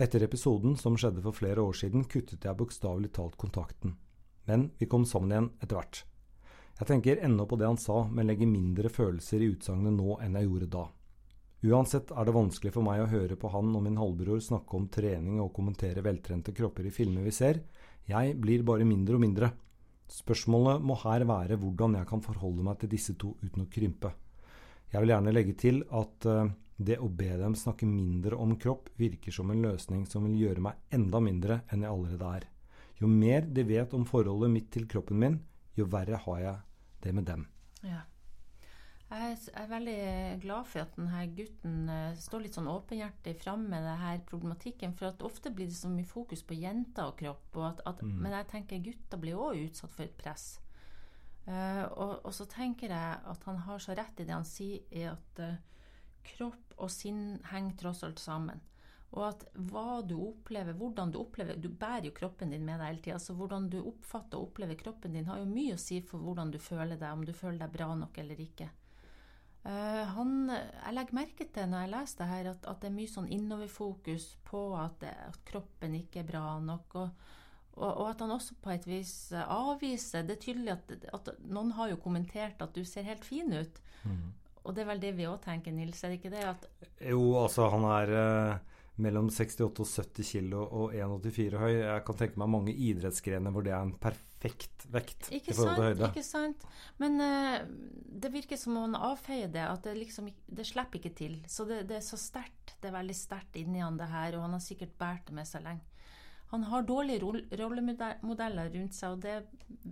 Etter 0.00 0.24
episoden 0.24 0.74
som 0.80 0.96
skjedde 0.98 1.22
for 1.22 1.36
flere 1.36 1.62
år 1.62 1.76
siden, 1.78 2.08
kuttet 2.10 2.42
jeg 2.48 2.58
bokstavelig 2.58 3.12
talt 3.14 3.36
kontakten. 3.38 3.94
Men 4.48 4.70
vi 4.80 4.88
kom 4.90 5.04
sammen 5.06 5.30
igjen 5.30 5.50
etter 5.60 5.78
hvert. 5.78 6.02
Jeg 6.80 6.88
tenker 6.88 7.22
ennå 7.22 7.46
på 7.46 7.60
det 7.60 7.68
han 7.68 7.78
sa, 7.78 8.00
men 8.10 8.26
legger 8.26 8.50
mindre 8.50 8.90
følelser 8.90 9.44
i 9.44 9.52
utsagnet 9.52 9.94
nå 9.94 10.16
enn 10.24 10.40
jeg 10.40 10.48
gjorde 10.48 10.70
da. 10.72 10.86
Uansett 11.62 12.10
er 12.10 12.26
det 12.26 12.34
vanskelig 12.34 12.72
for 12.74 12.82
meg 12.82 13.04
å 13.04 13.10
høre 13.10 13.36
på 13.38 13.50
han 13.52 13.68
og 13.78 13.84
min 13.84 13.98
halvbror 14.00 14.40
snakke 14.42 14.74
om 14.74 14.88
trening 14.90 15.38
og 15.38 15.52
kommentere 15.54 16.02
veltrente 16.02 16.54
kropper 16.56 16.88
i 16.88 16.94
filmer 16.94 17.22
vi 17.22 17.34
ser. 17.34 17.60
Jeg 18.10 18.34
blir 18.42 18.64
bare 18.66 18.86
mindre 18.88 19.14
og 19.14 19.22
mindre. 19.22 19.52
Spørsmålet 20.10 20.82
må 20.82 20.96
her 21.04 21.22
være 21.28 21.60
hvordan 21.62 21.94
jeg 22.00 22.08
kan 22.10 22.24
forholde 22.24 22.66
meg 22.66 22.80
til 22.80 22.90
disse 22.90 23.14
to 23.14 23.36
uten 23.44 23.62
å 23.62 23.70
krympe. 23.70 24.10
Jeg 24.90 25.04
vil 25.04 25.14
gjerne 25.14 25.36
legge 25.36 25.54
til 25.62 25.80
at 26.02 26.26
uh, 26.26 26.50
det 26.82 26.98
å 26.98 27.06
be 27.08 27.30
dem 27.38 27.54
snakke 27.56 27.86
mindre 27.86 28.36
om 28.42 28.56
kropp 28.58 28.90
virker 28.98 29.32
som 29.32 29.54
en 29.54 29.62
løsning 29.62 30.02
som 30.10 30.26
vil 30.26 30.40
gjøre 30.42 30.66
meg 30.66 30.98
enda 30.98 31.22
mindre 31.22 31.62
enn 31.70 31.86
jeg 31.86 31.94
allerede 31.94 32.36
er. 32.40 32.48
Jo 32.98 33.08
mer 33.08 33.46
de 33.46 33.64
vet 33.70 33.94
om 33.94 34.04
forholdet 34.08 34.50
mitt 34.50 34.72
til 34.74 34.90
kroppen 34.90 35.22
min, 35.22 35.38
jo 35.78 35.86
verre 35.86 36.18
har 36.26 36.42
jeg 36.42 36.56
det 37.06 37.14
med 37.14 37.30
dem. 37.30 37.46
Ja. 37.86 38.02
Jeg 39.12 39.36
er 39.60 39.68
veldig 39.68 39.96
glad 40.40 40.68
for 40.70 40.86
at 40.86 40.94
denne 40.96 41.22
gutten 41.36 41.88
uh, 41.90 42.14
står 42.16 42.46
litt 42.46 42.56
sånn 42.56 42.70
åpenhjertig 42.72 43.34
fram 43.42 43.66
med 43.68 43.84
denne 43.84 44.14
problematikken. 44.28 44.94
For 44.96 45.12
ofte 45.26 45.52
blir 45.52 45.68
det 45.68 45.76
så 45.76 45.90
mye 45.92 46.08
fokus 46.08 46.44
på 46.48 46.56
jenter 46.56 47.10
og 47.10 47.18
kropp. 47.20 47.50
Og 47.58 47.66
at, 47.68 47.82
at, 47.90 48.00
mm. 48.00 48.14
Men 48.24 48.38
jeg 48.38 48.48
tenker 48.54 48.84
gutter 48.86 49.20
blir 49.20 49.36
òg 49.36 49.60
utsatt 49.66 49.92
for 49.92 50.06
et 50.06 50.16
press. 50.16 50.46
Uh, 51.44 51.84
og, 51.90 52.12
og, 52.22 52.32
så 52.32 52.46
tenker 52.48 52.94
jeg 52.94 53.20
at 53.34 53.46
han 53.50 53.62
har 53.66 53.84
så 53.84 53.96
rett 53.98 54.20
i 54.22 54.26
det 54.28 54.32
han 54.32 54.48
sier, 54.48 54.80
i 54.94 55.04
at 55.10 55.44
uh, 55.44 55.56
kropp 56.32 56.76
og 56.78 56.92
sinn 56.92 57.40
henger 57.52 57.80
tross 57.82 58.04
alt 58.08 58.22
sammen. 58.22 58.62
Og 59.12 59.26
at 59.26 59.42
hva 59.68 60.00
du 60.08 60.14
opplever, 60.16 60.72
hvordan 60.72 61.10
du 61.12 61.18
opplever 61.20 61.58
Du 61.60 61.68
bærer 61.68 62.06
jo 62.08 62.14
kroppen 62.16 62.54
din 62.54 62.64
med 62.64 62.80
deg 62.80 62.94
hele 62.94 63.04
tida. 63.04 63.18
Så 63.20 63.36
hvordan 63.36 63.68
du 63.68 63.82
oppfatter 63.82 64.40
og 64.40 64.48
opplever 64.48 64.78
kroppen 64.80 65.12
din, 65.12 65.28
har 65.28 65.42
jo 65.42 65.50
mye 65.50 65.76
å 65.76 65.82
si 65.82 66.00
for 66.00 66.22
hvordan 66.24 66.54
du 66.54 66.56
føler 66.62 66.96
deg, 66.96 67.10
om 67.12 67.26
du 67.26 67.34
føler 67.36 67.60
deg 67.60 67.74
bra 67.74 67.90
nok 67.92 68.16
eller 68.22 68.40
ikke. 68.40 68.70
Uh, 69.62 70.02
han, 70.16 70.50
jeg 70.50 70.94
legger 70.96 71.14
merke 71.14 71.44
til 71.54 71.68
når 71.70 71.84
jeg 71.84 71.92
leser 71.92 72.18
det 72.18 72.30
her, 72.32 72.48
at, 72.50 72.64
at 72.66 72.80
det 72.82 72.88
er 72.88 72.96
mye 72.96 73.10
sånn 73.12 73.28
innoverfokus 73.30 74.24
på 74.48 74.62
at, 74.74 74.96
det, 75.04 75.12
at 75.28 75.38
kroppen 75.46 75.94
ikke 76.00 76.24
er 76.24 76.28
bra 76.32 76.56
nok. 76.62 76.96
Og, 76.98 77.28
og, 77.76 77.88
og, 77.88 78.04
at 78.10 78.24
han 78.24 78.34
også 78.34 78.58
på 78.60 78.72
et 78.74 78.84
vis 78.84 79.14
avviser 79.32 80.26
Det 80.28 80.34
er 80.34 80.42
tydelig 80.42 80.74
at, 80.74 80.90
at, 81.14 81.30
noen 81.48 81.70
har 81.78 81.92
jo 81.92 82.00
kommentert 82.02 82.60
at 82.60 82.74
du 82.74 82.82
ser 82.84 83.06
helt 83.06 83.24
fin 83.24 83.54
ut. 83.54 83.78
Mm. 84.02 84.26
Og 84.62 84.74
det 84.74 84.82
er 84.82 84.90
vel 84.90 85.00
det 85.02 85.14
vi 85.18 85.30
òg 85.30 85.40
tenker, 85.42 85.74
Nils, 85.74 86.02
er 86.02 86.12
det 86.12 86.18
ikke 86.20 86.34
det? 86.34 86.42
At 86.46 86.66
jo, 87.12 87.22
altså 87.40 87.70
han 87.72 87.86
er 87.86 88.12
uh, 88.14 88.71
mellom 89.00 89.30
68 89.32 89.64
og 89.80 89.88
70 89.88 90.32
kg 90.34 90.56
og 90.60 90.92
1,84 90.92 91.60
høy. 91.60 91.72
Jeg 91.78 92.04
kan 92.06 92.18
tenke 92.18 92.40
meg 92.42 92.50
mange 92.52 92.74
idrettsgrener 92.74 93.54
hvor 93.54 93.64
det 93.64 93.72
er 93.72 93.86
en 93.86 93.94
perfekt 93.96 94.86
vekt 94.92 95.30
ikke 95.32 95.52
i 95.52 95.56
forhold 95.56 95.78
til 95.78 95.86
høyde. 95.88 96.10
Ikke 96.10 96.26
sant. 96.26 96.66
Men 97.00 97.16
uh, 97.22 97.62
det 98.22 98.32
virker 98.34 98.60
som 98.60 98.76
om 98.76 98.84
han 98.90 98.98
avfeier 99.12 99.52
det. 99.52 99.64
At 99.64 99.86
det 99.86 99.96
liksom 99.96 100.28
Det 100.46 100.66
slipper 100.68 101.00
ikke 101.00 101.14
til. 101.16 101.38
Så 101.48 101.64
det, 101.68 101.86
det 101.88 101.98
er 102.00 102.04
så 102.04 102.20
sterkt. 102.20 102.76
Det 102.82 102.90
er 102.90 102.98
veldig 102.98 103.16
sterkt 103.16 103.56
inni 103.60 103.80
han, 103.80 103.96
det 104.00 104.10
her. 104.12 104.36
Og 104.36 104.44
han 104.46 104.58
har 104.58 104.64
sikkert 104.64 104.94
båret 105.00 105.24
det 105.28 105.38
med 105.40 105.48
seg 105.48 105.64
lenge. 105.64 105.88
Han 106.52 106.66
har 106.68 106.82
dårlige 106.84 107.22
rollemodeller 107.56 108.66
rundt 108.74 108.92
seg, 108.92 109.14
og 109.14 109.22
det 109.24 109.38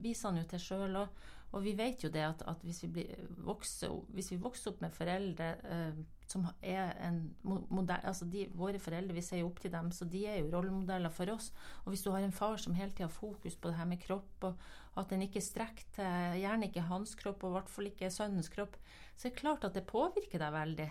viser 0.02 0.28
han 0.28 0.42
jo 0.42 0.48
til 0.50 0.60
sjøl. 0.60 0.98
Og, 1.00 1.22
og, 1.50 1.62
vi 1.64 1.74
vet 1.78 2.04
jo 2.04 2.10
det 2.12 2.22
at, 2.22 2.42
at 2.48 2.62
hvis, 2.66 2.82
vi 2.84 2.88
blir, 2.94 3.28
vokser, 3.46 3.92
hvis, 4.14 4.30
vi 4.32 4.40
vokser, 4.40 4.70
opp 4.72 4.82
med 4.84 4.94
foreldre 4.94 5.48
eh, 5.66 6.00
som 6.30 6.44
er 6.62 6.92
en 7.02 7.18
modell, 7.42 8.04
altså 8.06 8.28
de, 8.30 8.44
Våre 8.54 8.78
foreldre, 8.82 9.16
vi 9.16 9.24
ser 9.24 9.42
jo 9.42 9.48
opp 9.50 9.58
til 9.62 9.72
dem, 9.74 9.90
så 9.94 10.06
de 10.06 10.22
er 10.30 10.38
jo 10.40 10.50
rollemodeller 10.52 11.10
for 11.14 11.32
oss. 11.34 11.50
Og 11.84 11.90
hvis 11.92 12.04
du 12.06 12.12
har 12.14 12.22
en 12.22 12.34
far 12.34 12.60
som 12.62 12.76
hele 12.78 12.94
tida 12.94 13.08
har 13.08 13.14
fokus 13.14 13.58
på 13.58 13.70
det 13.72 13.80
her 13.80 13.88
med 13.90 14.02
kropp, 14.02 14.46
og 14.46 15.00
at 15.00 15.10
den 15.10 15.26
ikke 15.26 15.42
strekker 15.42 15.90
til 15.96 16.40
Gjerne 16.40 16.70
ikke 16.70 16.86
hans 16.86 17.16
kropp, 17.18 17.42
og 17.42 17.52
i 17.52 17.58
hvert 17.58 17.72
fall 17.72 17.90
ikke 17.90 18.12
sønnens 18.14 18.50
kropp, 18.52 18.78
så 19.16 19.26
er 19.26 19.34
det 19.34 19.40
klart 19.42 19.66
at 19.66 19.74
det 19.74 19.88
påvirker 19.90 20.42
deg 20.42 20.54
veldig. 20.54 20.90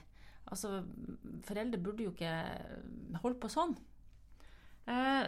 Altså, 0.50 0.82
Foreldre 1.48 1.80
burde 1.84 2.08
jo 2.08 2.12
ikke 2.14 2.36
holde 3.24 3.40
på 3.40 3.52
sånn. 3.54 3.78
Eh, 4.90 5.26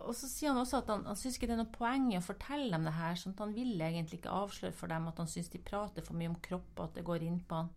og 0.00 0.14
så 0.16 0.28
sier 0.30 0.52
han 0.52 0.60
også 0.60 0.80
at 0.80 0.90
han, 0.92 1.04
han 1.08 1.18
syns 1.18 1.36
ikke 1.36 1.48
det 1.50 1.56
er 1.56 1.60
noe 1.62 1.74
poeng 1.74 2.08
i 2.12 2.18
å 2.18 2.24
fortelle 2.24 2.70
dem 2.72 2.86
det 2.88 2.96
her. 2.96 3.18
sånn 3.18 3.34
at 3.36 3.42
Han 3.44 3.54
vil 3.56 3.74
egentlig 3.76 4.20
ikke 4.20 4.38
avsløre 4.42 4.76
for 4.76 4.92
dem 4.92 5.08
at 5.10 5.20
han 5.20 5.30
syns 5.30 5.52
de 5.52 5.60
prater 5.62 6.06
for 6.06 6.18
mye 6.18 6.32
om 6.32 6.38
kropp, 6.42 6.72
og 6.76 6.84
at 6.86 6.98
det 6.98 7.06
går 7.06 7.26
inn 7.26 7.40
på 7.44 7.60
han. 7.60 7.70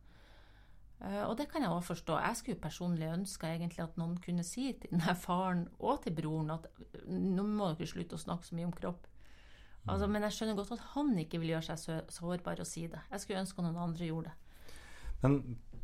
Uh, 1.03 1.25
og 1.27 1.33
det 1.35 1.49
kan 1.51 1.65
jeg 1.65 1.73
òg 1.73 1.83
forstå. 1.83 2.15
Jeg 2.23 2.39
skulle 2.39 2.63
personlig 2.63 3.09
ønske 3.11 3.49
egentlig 3.49 3.83
at 3.83 3.97
noen 3.99 4.15
kunne 4.23 4.45
si 4.47 4.69
til 4.71 4.93
denne 4.93 5.15
faren 5.19 5.65
og 5.79 6.05
til 6.05 6.15
broren 6.15 6.53
at 6.55 6.69
nå 7.09 7.43
må 7.43 7.73
dere 7.73 7.89
slutte 7.91 8.15
å 8.15 8.23
snakke 8.23 8.47
så 8.47 8.55
mye 8.55 8.69
om 8.69 8.77
kropp. 8.77 9.09
Altså, 9.83 10.07
men 10.07 10.23
jeg 10.23 10.37
skjønner 10.37 10.55
godt 10.55 10.77
at 10.77 10.85
han 10.93 11.11
ikke 11.19 11.41
vil 11.41 11.57
gjøre 11.57 11.75
seg 11.75 12.07
sårbar 12.13 12.61
og 12.63 12.67
si 12.67 12.85
det. 12.87 13.01
Jeg 13.11 13.23
skulle 13.23 13.41
ønske 13.43 13.65
noen 13.65 13.81
andre 13.83 14.07
gjorde 14.07 14.31
det. 14.31 14.37
Men 15.23 15.39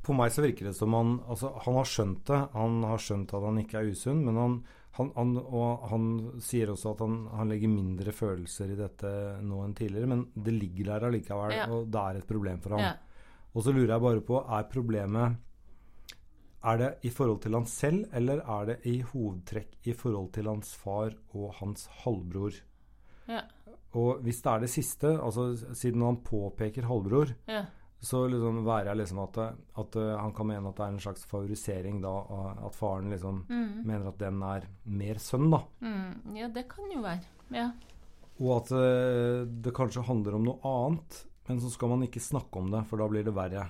på 0.05 0.15
meg 0.15 0.31
så 0.31 0.43
virker 0.43 0.69
det 0.69 0.75
som 0.77 0.95
han 0.95 1.17
Altså, 1.27 1.51
han 1.65 1.75
har 1.79 1.87
skjønt 1.87 2.21
det. 2.29 2.39
Han 2.55 2.83
har 2.87 3.03
skjønt 3.03 3.33
at 3.35 3.47
han 3.49 3.59
ikke 3.59 3.81
er 3.81 3.91
usunn, 3.91 4.23
men 4.27 4.39
han, 4.39 4.55
han, 4.97 5.11
han 5.15 5.35
Og 5.37 5.83
han 5.91 6.07
sier 6.43 6.71
også 6.73 6.95
at 6.95 7.03
han, 7.05 7.19
han, 7.33 7.51
legger 7.51 7.71
mindre 7.71 8.13
følelser 8.15 8.73
i 8.73 8.79
dette 8.79 9.11
nå 9.45 9.61
enn 9.65 9.75
tidligere, 9.77 10.09
men 10.09 10.25
det 10.33 10.55
ligger 10.55 10.93
der 10.93 11.05
allikevel, 11.09 11.53
ja. 11.55 11.67
og 11.69 11.91
det 11.93 12.01
er 12.01 12.19
et 12.19 12.27
problem 12.29 12.63
for 12.63 12.75
ham. 12.75 12.83
Ja. 12.87 12.95
Og 13.53 13.65
så 13.65 13.73
lurer 13.73 13.95
jeg 13.95 14.05
bare 14.05 14.25
på, 14.25 14.41
er 14.45 14.67
problemet 14.69 15.37
Er 16.59 16.77
det 16.77 16.89
i 17.07 17.09
forhold 17.09 17.39
til 17.41 17.55
han 17.55 17.65
selv, 17.65 18.05
eller 18.13 18.41
er 18.43 18.65
det 18.67 18.79
i 18.91 18.99
hovedtrekk 19.01 19.87
i 19.87 19.93
forhold 19.93 20.33
til 20.35 20.49
hans 20.51 20.75
far 20.75 21.13
og 21.31 21.53
hans 21.61 21.87
halvbror? 22.03 22.57
Ja. 23.29 23.45
Og 23.95 24.19
hvis 24.21 24.41
det 24.41 24.51
er 24.51 24.59
det 24.59 24.69
siste, 24.69 25.15
altså 25.17 25.55
siden 25.73 26.01
han 26.03 26.19
påpeker 26.25 26.85
halvbror, 26.85 27.31
ja 27.47 27.63
så 27.99 28.21
liksom 28.31 28.61
være 28.63 28.93
liksom 28.95 29.19
at, 29.25 29.37
at 29.81 29.95
uh, 29.99 30.13
han 30.21 30.31
kan 30.35 30.47
mene 30.47 30.71
at 30.71 30.77
det 30.77 30.85
er 30.85 30.93
en 30.93 31.01
slags 31.03 31.25
favorisering 31.27 31.99
da, 32.03 32.13
at 32.67 32.77
faren 32.77 33.11
liksom 33.11 33.41
mm. 33.49 33.81
mener 33.83 34.07
at 34.13 34.21
den 34.21 34.39
er 34.47 34.69
mer 34.87 35.19
sønn, 35.19 35.49
da. 35.51 35.59
Mm. 35.83 36.37
Ja, 36.39 36.47
det 36.55 36.63
kan 36.71 36.93
jo 36.93 37.03
være. 37.03 37.19
Ja. 37.51 37.65
Og 38.39 38.53
at 38.61 38.71
uh, 38.71 39.43
det 39.43 39.75
kanskje 39.75 40.05
handler 40.07 40.39
om 40.39 40.47
noe 40.47 40.71
annet, 40.71 41.19
men 41.49 41.59
så 41.59 41.73
skal 41.73 41.91
man 41.91 42.07
ikke 42.07 42.23
snakke 42.23 42.61
om 42.61 42.71
det, 42.71 42.85
for 42.87 43.03
da 43.03 43.09
blir 43.11 43.27
det 43.27 43.35
verre. 43.35 43.67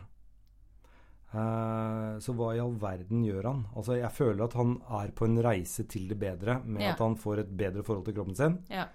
Uh, 1.33 2.21
så 2.21 2.33
hva 2.38 2.53
i 2.53 2.62
all 2.62 2.77
verden 2.81 3.25
gjør 3.25 3.50
han? 3.50 3.65
Altså, 3.74 3.98
jeg 3.98 4.13
føler 4.13 4.45
at 4.45 4.57
han 4.62 4.77
er 5.01 5.13
på 5.17 5.25
en 5.25 5.41
reise 5.41 5.89
til 5.89 6.05
det 6.12 6.21
bedre, 6.21 6.62
med 6.69 6.86
ja. 6.86 6.93
at 6.93 7.01
han 7.01 7.17
får 7.17 7.48
et 7.48 7.57
bedre 7.65 7.86
forhold 7.88 8.05
til 8.05 8.19
kroppen 8.21 8.38
sin. 8.38 8.62
Ja. 8.69 8.86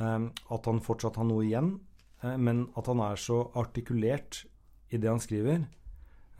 at 0.00 0.66
han 0.66 0.78
fortsatt 0.80 1.18
har 1.20 1.26
noe 1.28 1.44
igjen, 1.44 1.74
men 2.40 2.70
at 2.78 2.88
han 2.88 3.02
er 3.04 3.18
så 3.20 3.42
artikulert 3.58 4.46
i 4.90 4.98
det 4.98 5.10
han 5.10 5.22
skriver, 5.22 5.64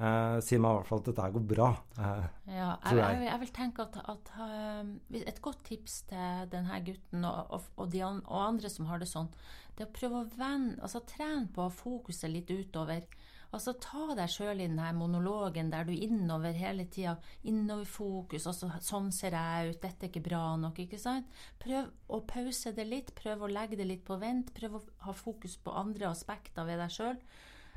eh, 0.00 0.36
sier 0.44 0.62
meg 0.62 0.74
i 0.74 0.78
hvert 0.78 0.90
fall 0.90 1.02
at 1.02 1.08
dette 1.10 1.30
går 1.36 1.46
bra. 1.54 1.70
Eh, 1.98 2.28
ja, 2.56 2.70
jeg, 2.90 3.00
jeg, 3.00 3.24
jeg, 3.28 3.40
vil 3.44 3.54
tenke 3.56 3.86
at, 3.86 3.98
at 4.14 4.32
uh, 4.40 5.18
et 5.22 5.42
godt 5.44 5.64
tips 5.70 6.02
til 6.10 6.52
denne 6.52 6.82
gutten 6.86 7.26
og, 7.28 7.56
og, 7.56 7.72
og, 7.76 7.90
de 7.92 8.04
og, 8.06 8.38
andre 8.40 8.72
som 8.72 8.90
har 8.90 9.02
det 9.02 9.10
sånn, 9.10 9.30
det 9.76 9.86
er 9.86 9.90
å 9.90 9.96
prøve 9.96 10.22
å 10.22 10.30
vende, 10.36 10.80
altså 10.84 11.04
trene 11.08 11.48
på 11.54 11.66
å 11.66 11.74
fokusere 11.74 12.34
litt 12.34 12.50
utover. 12.52 13.06
Altså 13.50 13.72
Ta 13.82 14.12
deg 14.14 14.30
sjøl 14.30 14.60
i 14.62 14.68
denne 14.68 14.92
monologen 14.94 15.72
der 15.72 15.88
du 15.88 15.90
er 15.90 16.04
innover 16.06 16.54
hele 16.54 16.84
tida. 16.86 17.16
Innoverfokus. 17.50 18.46
Altså, 18.46 18.70
'Sånn 18.78 19.10
ser 19.12 19.34
jeg 19.34 19.72
ut. 19.72 19.80
Dette 19.82 20.06
er 20.06 20.10
ikke 20.12 20.28
bra 20.28 20.56
nok.' 20.56 20.78
ikke 20.78 21.00
sant? 21.02 21.26
Prøv 21.58 21.90
å 22.08 22.20
pause 22.22 22.70
det 22.76 22.86
litt. 22.86 23.10
Prøv 23.18 23.42
å 23.42 23.50
legge 23.50 23.76
det 23.80 23.88
litt 23.88 24.04
på 24.06 24.20
vent. 24.22 24.54
Prøv 24.54 24.78
å 24.78 24.82
ha 25.06 25.12
fokus 25.12 25.56
på 25.58 25.74
andre 25.74 26.12
aspekter 26.12 26.64
ved 26.64 26.78
deg 26.78 26.94
sjøl. 26.94 27.18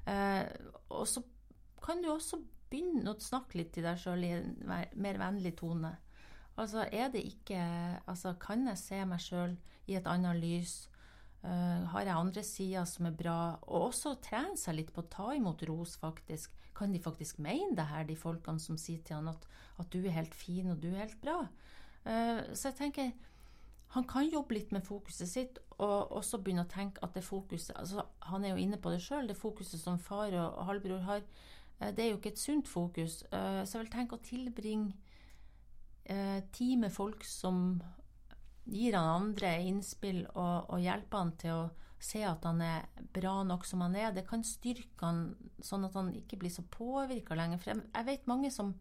Eh, 0.10 0.46
og 0.92 1.06
så 1.08 1.24
kan 1.84 2.02
du 2.04 2.10
også 2.12 2.40
begynne 2.72 3.12
å 3.12 3.22
snakke 3.22 3.60
litt 3.60 3.74
til 3.76 3.86
deg 3.86 4.00
sjøl 4.02 4.26
i 4.26 4.34
en 4.38 4.56
mer 4.66 5.20
vennlig 5.22 5.54
tone. 5.60 5.94
Altså, 6.54 6.86
er 6.92 7.10
det 7.14 7.24
ikke 7.26 7.60
Altså, 8.06 8.36
kan 8.42 8.68
jeg 8.70 8.78
se 8.78 9.00
meg 9.10 9.22
sjøl 9.22 9.56
i 9.90 9.98
et 9.98 10.10
annet 10.10 10.40
lys? 10.42 10.76
Uh, 11.44 11.84
har 11.92 12.06
jeg 12.06 12.16
andre 12.16 12.44
sider 12.48 12.86
som 12.88 13.10
er 13.10 13.16
bra? 13.20 13.58
Og 13.68 13.90
også 13.90 14.16
trene 14.24 14.56
seg 14.60 14.78
litt 14.78 14.94
på 14.96 15.04
å 15.04 15.10
ta 15.12 15.34
imot 15.36 15.66
ros, 15.68 15.98
faktisk. 16.00 16.54
Kan 16.78 16.94
de 16.96 17.02
faktisk 17.04 17.42
mene 17.44 17.76
det 17.76 17.90
her, 17.90 18.06
de 18.08 18.16
folkene 18.16 18.64
som 18.64 18.78
sier 18.80 19.02
til 19.04 19.20
han 19.20 19.34
at, 19.34 19.44
at 19.82 19.90
du 19.92 20.00
er 20.06 20.16
helt 20.16 20.38
fin 20.38 20.72
og 20.72 20.80
du 20.80 20.88
er 20.94 21.04
helt 21.04 21.20
bra? 21.22 21.42
Uh, 22.06 22.54
så 22.56 22.70
jeg 22.70 22.80
tenker 22.80 23.12
han 23.94 24.08
kan 24.10 24.26
jobbe 24.26 24.56
litt 24.56 24.72
med 24.74 24.86
fokuset 24.86 25.30
sitt, 25.30 25.60
og 25.78 26.14
også 26.18 26.40
begynne 26.42 26.66
å 26.66 26.70
tenke 26.70 27.02
at 27.06 27.14
det 27.14 27.24
fokuset 27.26 27.76
altså 27.78 28.06
Han 28.30 28.46
er 28.46 28.54
jo 28.54 28.62
inne 28.62 28.78
på 28.82 28.90
det 28.94 29.02
sjøl, 29.04 29.28
det 29.30 29.38
fokuset 29.38 29.82
som 29.82 30.00
far 30.02 30.34
og 30.38 30.64
halvbror 30.66 31.04
har, 31.06 31.22
eh, 31.80 31.92
det 31.94 32.06
er 32.06 32.10
jo 32.10 32.18
ikke 32.18 32.34
et 32.34 32.42
sunt 32.42 32.68
fokus. 32.68 33.24
Eh, 33.32 33.62
så 33.66 33.78
jeg 33.78 33.86
vil 33.86 33.94
tenke 33.94 34.18
å 34.18 34.26
tilbringe 34.26 34.94
eh, 36.06 36.42
tid 36.52 36.80
med 36.82 36.94
folk 36.94 37.24
som 37.26 37.84
gir 38.66 38.96
han 38.98 39.28
andre 39.28 39.54
innspill 39.62 40.24
og, 40.34 40.70
og 40.72 40.82
hjelper 40.82 41.20
han 41.20 41.34
til 41.38 41.54
å 41.54 41.72
se 42.04 42.24
at 42.26 42.44
han 42.48 42.62
er 42.64 42.88
bra 43.16 43.42
nok 43.48 43.66
som 43.68 43.84
han 43.86 43.96
er. 43.96 44.12
Det 44.16 44.26
kan 44.28 44.44
styrke 44.44 45.06
han 45.06 45.36
sånn 45.64 45.86
at 45.88 45.96
han 46.00 46.10
ikke 46.18 46.40
blir 46.42 46.52
så 46.52 46.66
påvirka 46.66 47.38
lenger. 47.38 47.62
For 47.62 47.74
jeg, 47.74 47.86
jeg 47.94 48.10
vet 48.10 48.32
mange 48.32 48.52
som 48.52 48.74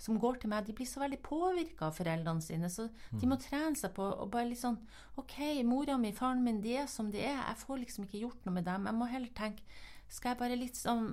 som 0.00 0.16
går 0.20 0.40
til 0.40 0.48
meg, 0.48 0.64
de 0.64 0.74
blir 0.76 0.88
så 0.88 1.02
veldig 1.02 1.18
påvirka 1.26 1.90
av 1.90 1.96
foreldrene 1.98 2.44
sine. 2.44 2.70
Så 2.72 2.88
de 3.12 3.28
må 3.28 3.36
trene 3.40 3.76
seg 3.76 3.92
på 3.96 4.06
å 4.08 4.28
bare 4.32 4.48
litt 4.48 4.62
sånn 4.62 4.78
OK, 5.20 5.36
mora 5.68 5.98
mi, 6.00 6.14
faren 6.16 6.40
min, 6.44 6.62
de 6.64 6.78
er 6.80 6.88
som 6.88 7.10
de 7.12 7.20
er. 7.20 7.36
Jeg 7.36 7.60
får 7.60 7.82
liksom 7.82 8.06
ikke 8.06 8.22
gjort 8.24 8.48
noe 8.48 8.56
med 8.56 8.68
dem. 8.68 8.88
Jeg 8.88 8.96
må 8.96 9.08
heller 9.10 9.32
tenke 9.36 9.78
skal 10.10 10.32
jeg 10.32 10.40
bare 10.40 10.58
litt 10.58 10.74
sånn 10.74 11.04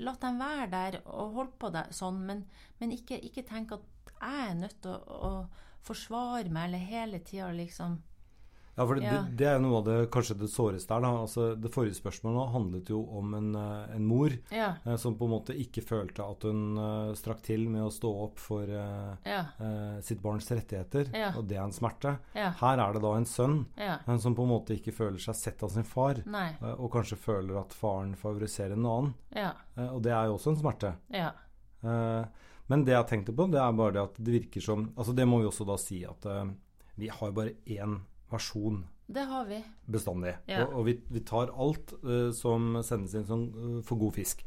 La 0.00 0.14
dem 0.20 0.38
være 0.40 0.68
der 0.72 0.94
og 1.02 1.34
holde 1.34 1.58
på 1.60 1.68
der, 1.74 1.90
sånn, 1.92 2.22
men, 2.28 2.46
men 2.80 2.94
ikke, 2.94 3.18
ikke 3.28 3.44
tenke 3.44 3.76
at 3.76 4.12
jeg 4.16 4.44
er 4.46 4.54
nødt 4.56 4.78
til 4.80 4.94
å, 4.96 5.28
å 5.28 5.84
forsvare 5.84 6.48
meg 6.48 6.70
eller 6.70 6.86
hele 6.88 7.20
tida 7.26 7.50
liksom 7.52 7.98
ja, 8.76 8.86
for 8.86 8.94
det, 8.94 9.04
ja. 9.04 9.12
det, 9.12 9.36
det 9.40 9.46
er 9.48 9.60
noe 9.64 9.78
av 9.78 9.84
det 9.86 9.94
kanskje 10.12 10.34
det 10.36 10.50
såreste 10.52 10.92
her. 10.92 11.00
da. 11.00 11.10
Altså, 11.22 11.46
det 11.56 11.70
forrige 11.72 11.96
spørsmålet 11.96 12.52
handlet 12.52 12.90
jo 12.92 12.98
om 13.18 13.32
en, 13.38 13.48
eh, 13.56 13.94
en 13.96 14.04
mor 14.04 14.34
ja. 14.52 14.74
eh, 14.84 14.96
som 15.00 15.14
på 15.16 15.24
en 15.24 15.32
måte 15.32 15.54
ikke 15.56 15.80
følte 15.86 16.24
at 16.24 16.44
hun 16.44 16.76
uh, 16.76 17.14
strakk 17.16 17.40
til 17.46 17.64
med 17.72 17.86
å 17.86 17.92
stå 17.94 18.10
opp 18.26 18.42
for 18.42 18.68
uh, 18.68 19.14
ja. 19.24 19.38
uh, 19.62 19.96
sitt 20.04 20.20
barns 20.20 20.50
rettigheter, 20.52 21.08
og 21.30 21.46
det 21.48 21.56
er 21.56 21.62
en 21.64 21.72
smerte. 21.72 22.18
Her 22.36 22.82
er 22.82 22.96
det 22.96 23.00
da 23.04 23.12
en 23.16 23.28
sønn 23.28 23.62
som 24.20 24.36
på 24.36 24.44
en 24.44 24.52
måte 24.52 24.76
ikke 24.76 24.92
føler 24.94 25.22
seg 25.22 25.38
sett 25.38 25.64
av 25.64 25.72
sin 25.72 25.86
far, 25.86 26.20
og 26.76 26.90
kanskje 26.92 27.18
føler 27.20 27.56
at 27.60 27.72
faren 27.76 28.12
favoriserer 28.18 28.76
en 28.76 28.90
annen. 28.90 29.14
og 29.86 30.02
det 30.04 30.12
er 30.12 30.28
jo 30.28 30.36
også 30.36 30.52
en 30.52 30.60
smerte. 30.60 30.92
men 32.66 32.84
det 32.84 32.92
jeg 32.92 33.08
tenkte 33.08 33.36
på, 33.36 33.48
det 33.52 33.62
er 33.62 33.78
bare 33.78 33.96
det 33.96 34.04
at 34.04 34.20
det 34.20 34.36
virker 34.36 34.64
som 34.64 34.90
altså 34.96 35.14
Det 35.16 35.26
må 35.28 35.40
vi 35.40 35.48
også 35.48 35.66
da 35.68 35.78
si 35.80 36.02
at 36.04 36.28
vi 36.96 37.08
har 37.12 37.32
bare 37.36 37.56
én 37.64 37.98
versjon 38.32 38.84
det 39.06 39.22
har 39.22 39.44
vi. 39.46 39.60
bestandig. 39.86 40.34
Ja. 40.50 40.64
Og, 40.64 40.80
og 40.80 40.88
vi, 40.88 40.96
vi, 41.14 41.22
tar 41.26 41.52
alt 41.54 41.94
uh, 42.02 42.32
som 42.34 42.74
sendes 42.82 43.14
inn 43.14 43.28
som, 43.28 43.44
uh, 43.54 43.78
for 43.86 44.00
god 44.00 44.16
fisk. 44.18 44.42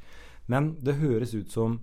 Men 0.51 0.73
det 0.83 0.97
høres 0.99 1.33
ut 1.37 1.53
som 1.53 1.79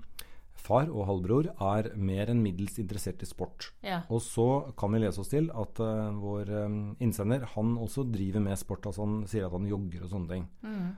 far 0.66 0.90
og 0.90 1.06
halvbror 1.08 1.48
er 1.52 1.92
mer 1.94 2.32
enn 2.32 2.42
middels 2.42 2.76
interessert 2.82 3.22
i 3.22 3.28
sport. 3.28 3.70
Ja. 3.86 4.02
Og 4.12 4.20
så 4.24 4.74
kan 4.76 4.92
vi 4.92 5.00
lese 5.04 5.22
oss 5.22 5.32
til 5.32 5.48
at 5.54 5.80
uh, 5.80 6.10
vår 6.20 6.52
um, 6.66 6.78
innsender 7.00 7.46
han 7.54 7.76
også 7.80 8.04
driver 8.12 8.44
med 8.44 8.60
sport. 8.60 8.90
altså 8.90 9.06
Han 9.06 9.18
sier 9.30 9.48
at 9.48 9.56
han 9.56 9.70
jogger 9.70 10.04
og 10.04 10.12
sånne 10.12 10.32
ting. 10.34 10.46
Mm. 10.66 10.92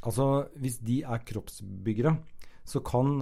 Altså, 0.00 0.28
hvis 0.60 0.80
de 0.84 1.00
er 1.04 1.24
kroppsbyggere, 1.28 2.14
så 2.70 2.80
kan 2.84 3.18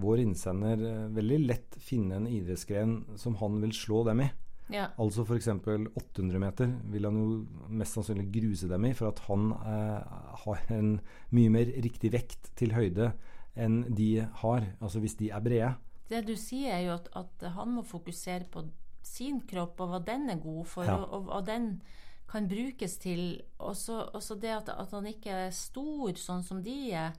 vår 0.00 0.22
innsender 0.22 0.80
veldig 1.12 1.38
lett 1.42 1.74
finne 1.82 2.16
en 2.16 2.28
idrettsgren 2.30 2.94
som 3.20 3.34
han 3.42 3.58
vil 3.60 3.74
slå 3.76 4.04
dem 4.06 4.22
i. 4.24 4.28
Ja. 4.72 4.88
Altså 4.98 5.22
f.eks. 5.22 5.48
800 5.48 6.40
meter 6.42 6.70
vil 6.90 7.06
han 7.06 7.18
jo 7.20 7.26
mest 7.70 7.96
sannsynlig 7.96 8.26
gruse 8.34 8.70
dem 8.70 8.88
i, 8.88 8.94
for 8.98 9.12
at 9.12 9.22
han 9.28 9.52
eh, 9.60 10.16
har 10.42 10.72
en 10.74 10.96
mye 11.36 11.52
mer 11.54 11.70
riktig 11.84 12.10
vekt 12.14 12.50
til 12.58 12.74
høyde 12.74 13.12
enn 13.56 13.84
de 13.96 14.10
har, 14.42 14.66
altså 14.82 15.00
hvis 15.00 15.16
de 15.20 15.30
er 15.32 15.44
brede. 15.44 15.70
Det 16.10 16.22
du 16.26 16.34
sier, 16.38 16.74
er 16.76 16.82
jo 16.86 16.96
at, 16.98 17.08
at 17.16 17.46
han 17.56 17.72
må 17.78 17.86
fokusere 17.86 18.46
på 18.52 18.66
sin 19.06 19.40
kropp 19.48 19.80
og 19.82 19.94
hva 19.94 20.02
den 20.04 20.28
er 20.30 20.42
god 20.42 20.66
for, 20.68 20.86
ja. 20.86 20.98
og, 20.98 21.30
hva 21.30 21.40
den 21.46 21.70
kan 22.30 22.48
brukes 22.50 22.98
til. 23.02 23.40
Og 23.62 23.76
så 23.78 24.38
det 24.42 24.52
at, 24.52 24.70
at 24.74 24.92
han 24.94 25.06
ikke 25.10 25.40
er 25.46 25.54
stor 25.54 26.18
sånn 26.20 26.44
som 26.46 26.62
de 26.62 26.76
er 26.90 27.14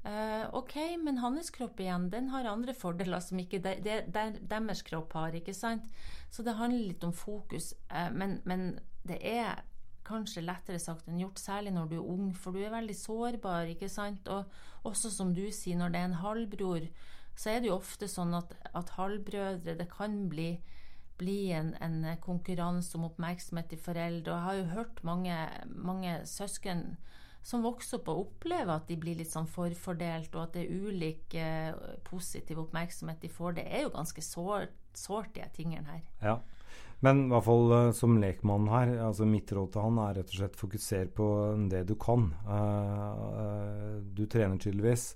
Uh, 0.00 0.48
ok, 0.56 0.74
men 1.04 1.18
hans 1.20 1.50
kropp 1.52 1.80
igjen, 1.80 2.06
den 2.08 2.30
har 2.32 2.46
andre 2.48 2.72
fordeler 2.72 3.20
som 3.20 3.40
ikke 3.42 3.58
de, 3.60 3.74
de, 3.84 3.98
de, 4.08 4.22
deres 4.48 4.80
kropp 4.86 5.12
har. 5.18 5.34
ikke 5.36 5.52
sant? 5.54 5.84
Så 6.32 6.44
det 6.46 6.56
handler 6.56 6.86
litt 6.88 7.04
om 7.04 7.12
fokus. 7.12 7.74
Uh, 7.92 8.08
men, 8.14 8.38
men, 8.48 8.78
det 9.04 9.18
er 9.24 9.60
kanskje 10.04 10.42
lettere 10.44 10.80
sagt 10.80 11.06
enn 11.08 11.20
gjort, 11.20 11.40
særlig 11.40 11.72
når 11.72 11.86
du 11.90 11.94
er 11.98 12.08
ung, 12.12 12.32
for 12.36 12.56
du 12.56 12.64
er 12.64 12.72
veldig 12.72 12.96
sårbar. 12.96 13.68
ikke 13.72 13.88
sant? 13.92 14.28
Og 14.28 14.88
også 14.88 15.12
som 15.12 15.34
du 15.36 15.46
sier, 15.52 15.76
når 15.76 15.92
det 15.92 16.00
er 16.00 16.08
en 16.08 16.20
halvbror, 16.24 16.88
så 17.36 17.52
er 17.52 17.60
det 17.60 17.70
jo 17.70 17.78
ofte 17.78 18.08
sånn 18.10 18.34
at, 18.36 18.52
at 18.76 18.92
halvbrødre 18.98 19.76
Det 19.78 19.86
kan 19.92 20.16
bli, 20.32 20.50
bli 21.20 21.52
en, 21.56 21.74
en, 21.80 22.02
konkurranse 22.20 22.96
om 22.98 23.06
oppmerksomhet 23.08 23.70
til 23.72 23.80
foreldre. 23.80 24.32
Og 24.32 24.36
jeg 24.36 24.46
har 24.48 24.58
jo 24.58 24.72
hørt 24.74 25.04
mange, 25.04 25.36
mange 25.68 26.18
søsken 26.28 26.96
som 27.42 27.64
vokser 27.64 28.00
opp 28.00 28.10
og 28.12 28.22
opplever 28.26 28.74
at 28.74 28.88
de 28.90 28.98
blir 29.00 29.18
litt 29.18 29.32
sånn 29.32 29.48
forfordelt, 29.48 30.34
og 30.36 30.42
at 30.44 30.56
det 30.56 30.66
er 30.66 30.88
ulik 30.88 31.36
eh, 31.40 31.72
positiv 32.06 32.60
oppmerksomhet 32.66 33.22
de 33.22 33.32
får. 33.32 33.58
Det 33.58 33.66
er 33.66 33.86
jo 33.86 33.94
ganske 33.94 34.24
sårt, 34.24 34.74
sårt 34.96 35.32
de 35.38 35.46
tingene 35.56 35.88
her. 35.88 36.02
Ja. 36.20 36.38
Men 37.00 37.24
i 37.24 37.30
hvert 37.32 37.46
fall 37.46 37.72
uh, 37.72 37.92
som 37.96 38.18
lekmann 38.20 38.68
her, 38.68 38.92
altså 39.06 39.24
mitt 39.28 39.50
råd 39.56 39.72
til 39.72 39.86
han 39.86 40.02
er 40.02 40.18
rett 40.20 40.34
og 40.34 40.36
slett 40.42 40.58
fokuser 40.60 41.08
på 41.16 41.28
det 41.72 41.86
du 41.88 41.94
kan. 42.00 42.28
Uh, 42.44 43.22
uh, 43.40 43.96
du 44.04 44.26
trener 44.28 44.60
tydeligvis. 44.60 45.14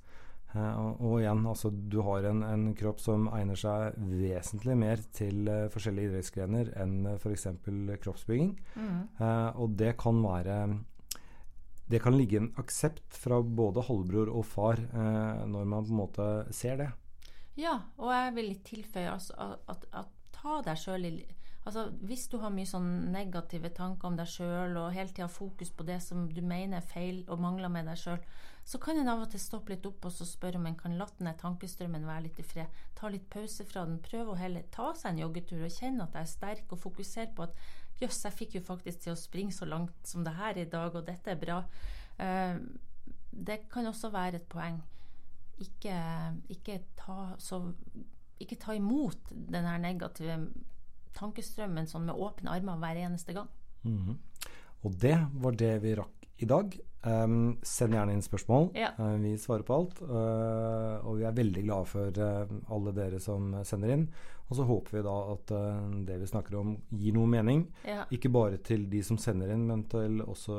og 0.54 1.16
igjen, 1.18 1.40
altså 1.50 1.68
du 1.74 1.96
har 2.06 2.24
en, 2.30 2.44
en, 2.46 2.68
kropp 2.78 3.00
som 3.02 3.24
egner 3.34 3.58
seg 3.58 3.96
vesentlig 3.98 4.76
mer 4.78 5.00
til 5.10 5.48
forskjellige 5.74 6.12
idrettsgrener 6.12 6.70
enn 6.78 7.08
f.eks. 7.16 7.48
kroppsbygging. 8.04 8.52
Mm. 8.78 9.00
og 9.58 9.74
det 9.74 9.96
kan 9.98 10.22
være 10.22 10.60
det 11.86 12.00
kan 12.00 12.16
ligge 12.16 12.38
en 12.40 12.52
aksept 12.60 13.16
fra 13.20 13.40
både 13.42 13.84
halvbror 13.84 14.30
og 14.32 14.46
far 14.48 14.80
eh, 14.80 15.44
når 15.50 15.64
man 15.68 15.84
på 15.84 15.92
en 15.92 16.00
måte 16.00 16.28
ser 16.56 16.78
det. 16.80 16.90
Ja, 17.60 17.76
og 18.00 18.10
jeg 18.10 18.34
vil 18.38 18.52
tilføye 18.66 19.10
altså, 19.12 19.34
at, 19.68 19.86
at, 19.92 20.10
ta 20.34 20.58
deg 20.66 20.76
sjøl 20.76 21.06
i 21.08 21.12
Altså, 21.64 21.87
hvis 22.04 22.26
du 22.28 22.37
har 22.42 22.52
mye 22.52 22.68
sånn 22.68 22.88
negative 23.12 23.71
tanker 23.73 24.11
om 24.11 24.16
deg 24.18 24.28
sjøl 24.28 24.75
og 24.76 24.90
hele 24.92 25.09
tida 25.09 25.30
fokus 25.33 25.71
på 25.73 25.87
det 25.88 25.97
som 26.04 26.26
du 26.28 26.42
mener 26.44 26.83
er 26.83 26.90
feil 26.90 27.23
og 27.25 27.40
mangler 27.40 27.73
med 27.73 27.88
deg 27.88 27.97
sjøl, 28.02 28.26
så 28.68 28.80
kan 28.80 29.00
en 29.00 29.09
av 29.09 29.23
og 29.25 29.30
til 29.33 29.40
stoppe 29.40 29.73
litt 29.73 29.87
opp 29.88 30.04
og 30.04 30.12
så 30.12 30.26
spørre 30.28 30.61
om 30.61 30.68
en 30.68 30.76
kan 30.76 30.97
la 31.00 31.06
den 31.18 31.30
tankestrømmen 31.40 32.04
være 32.09 32.26
litt 32.26 32.40
i 32.40 32.44
fred. 32.44 32.83
Ta 32.97 33.09
litt 33.12 33.25
pause 33.33 33.64
fra 33.68 33.85
den. 33.88 33.97
Prøv 34.04 34.33
å 34.33 34.37
heller 34.40 34.68
ta 34.73 34.90
seg 34.97 35.14
en 35.14 35.23
joggetur 35.25 35.64
og 35.64 35.73
kjenne 35.73 36.04
at 36.04 36.16
jeg 36.16 36.28
er 36.28 36.33
sterk, 36.35 36.73
og 36.73 36.83
fokusere 36.85 37.33
på 37.37 37.47
at 37.49 37.56
jøss, 38.00 38.23
jeg 38.26 38.37
fikk 38.37 38.59
jo 38.59 38.64
faktisk 38.64 39.04
til 39.04 39.14
å 39.14 39.21
springe 39.21 39.56
så 39.56 39.68
langt 39.68 40.09
som 40.09 40.25
det 40.25 40.37
her 40.37 40.61
i 40.61 40.66
dag, 40.68 40.92
og 40.92 41.09
dette 41.09 41.33
er 41.33 41.40
bra. 41.40 41.62
Uh, 42.21 42.61
det 43.33 43.62
kan 43.73 43.88
også 43.88 44.12
være 44.12 44.40
et 44.40 44.49
poeng. 44.52 44.83
Ikke, 45.64 45.97
ikke, 46.52 46.80
ta, 46.99 47.18
så, 47.40 47.61
ikke 48.42 48.61
ta 48.61 48.76
imot 48.76 49.33
den 49.33 49.68
her 49.68 49.80
negative 49.80 50.38
tankestrømmen 51.14 51.88
sånn 51.90 52.06
med 52.09 52.18
åpne 52.18 52.52
armer 52.54 52.80
hver 52.83 53.00
eneste 53.06 53.33
gang. 53.37 53.49
Mm 53.85 53.99
-hmm. 53.99 54.16
Og 54.85 55.00
det 55.00 55.18
var 55.33 55.52
det 55.52 55.78
vi 55.83 55.94
rakk 55.94 56.13
i 56.42 56.48
dag. 56.50 56.76
Um, 57.04 57.58
send 57.60 57.92
gjerne 57.92 58.14
inn 58.16 58.22
spørsmål. 58.24 58.70
Ja. 58.78 58.94
Uh, 58.96 59.18
vi 59.20 59.34
svarer 59.40 59.64
på 59.66 59.76
alt. 59.76 59.98
Uh, 60.00 61.04
og 61.04 61.18
vi 61.18 61.26
er 61.28 61.36
veldig 61.36 61.66
glade 61.66 61.90
for 61.90 62.20
uh, 62.20 62.54
alle 62.72 62.94
dere 62.96 63.20
som 63.20 63.52
sender 63.66 63.92
inn. 63.92 64.06
Og 64.44 64.58
så 64.58 64.64
håper 64.68 64.98
vi 64.98 65.02
da 65.06 65.12
at 65.32 65.50
det 66.04 66.18
vi 66.20 66.26
snakker 66.28 66.58
om, 66.60 66.74
gir 66.92 67.14
noe 67.16 67.24
mening. 67.32 67.62
Ja. 67.88 68.02
Ikke 68.12 68.28
bare 68.28 68.58
til 68.60 68.82
de 68.92 69.00
som 69.02 69.16
sender 69.16 69.48
inn, 69.54 69.62
men 69.70 69.86
til, 69.88 70.18
også 70.20 70.58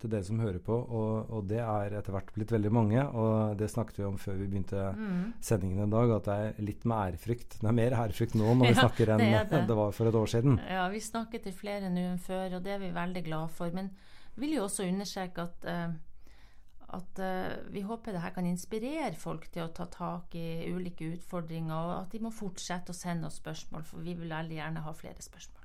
til 0.00 0.14
dere 0.14 0.24
som 0.24 0.40
hører 0.40 0.56
på. 0.64 0.72
Og, 0.72 1.28
og, 1.28 1.42
det 1.50 1.60
er 1.60 1.98
etter 1.98 2.16
hvert 2.16 2.32
blitt 2.32 2.54
veldig 2.56 2.72
mange. 2.72 3.04
Og 3.04 3.52
det 3.60 3.68
snakket 3.68 4.00
vi 4.00 4.08
om 4.08 4.16
før 4.16 4.40
vi 4.40 4.48
begynte 4.48 4.88
mm. 4.96 5.20
sendingen 5.44 5.84
i 5.84 5.92
dag, 5.92 6.16
at 6.16 6.30
det 6.30 6.38
er 6.46 6.64
litt 6.64 6.88
med 6.88 6.96
ærefrykt. 7.10 7.58
Det 7.60 7.68
er 7.68 7.76
mer 7.76 8.00
ærefrykt 8.06 8.40
nå 8.40 8.56
når 8.56 8.72
vi 8.72 8.80
snakker 8.86 9.14
enn 9.18 9.26
det, 9.26 9.44
det. 9.52 9.64
det 9.68 9.78
var 9.84 9.92
for 10.00 10.08
et 10.08 10.20
år 10.24 10.32
siden. 10.32 10.56
Ja, 10.72 10.88
vi 10.96 11.04
snakker 11.04 11.44
til 11.44 11.60
flere 11.60 11.92
nå 11.92 12.08
enn 12.14 12.22
før, 12.32 12.56
og 12.56 12.64
det 12.64 12.78
er 12.78 12.84
vi 12.88 12.94
veldig 12.96 13.28
glad 13.28 13.52
for. 13.60 13.76
men 13.76 13.92
vil 14.36 14.56
jo 14.56 14.66
også 14.66 14.86
understreke 14.86 15.46
at, 15.46 15.66
eh, 15.70 15.94
at 16.96 17.20
uh, 17.20 17.72
vi 17.72 17.82
håper 17.82 18.12
det 18.12 18.22
her 18.22 18.34
kan 18.34 18.46
inspirere 18.46 19.14
folk 19.18 19.48
til 19.52 19.64
å 19.64 19.72
ta 19.74 19.88
tak 19.90 20.34
i 20.38 20.68
ulike 20.70 21.08
utfordringer, 21.16 21.74
og 21.74 21.94
at 22.02 22.12
de 22.12 22.22
må 22.22 22.30
fortsette 22.30 22.92
å 22.92 22.96
sende 22.96 23.26
oss 23.30 23.40
spørsmål, 23.42 23.84
for 23.84 24.04
vi 24.06 24.14
vil 24.14 24.30
veldig 24.30 24.60
gjerne 24.60 24.84
ha 24.84 24.92
flere 24.94 25.24
spørsmål. 25.24 25.55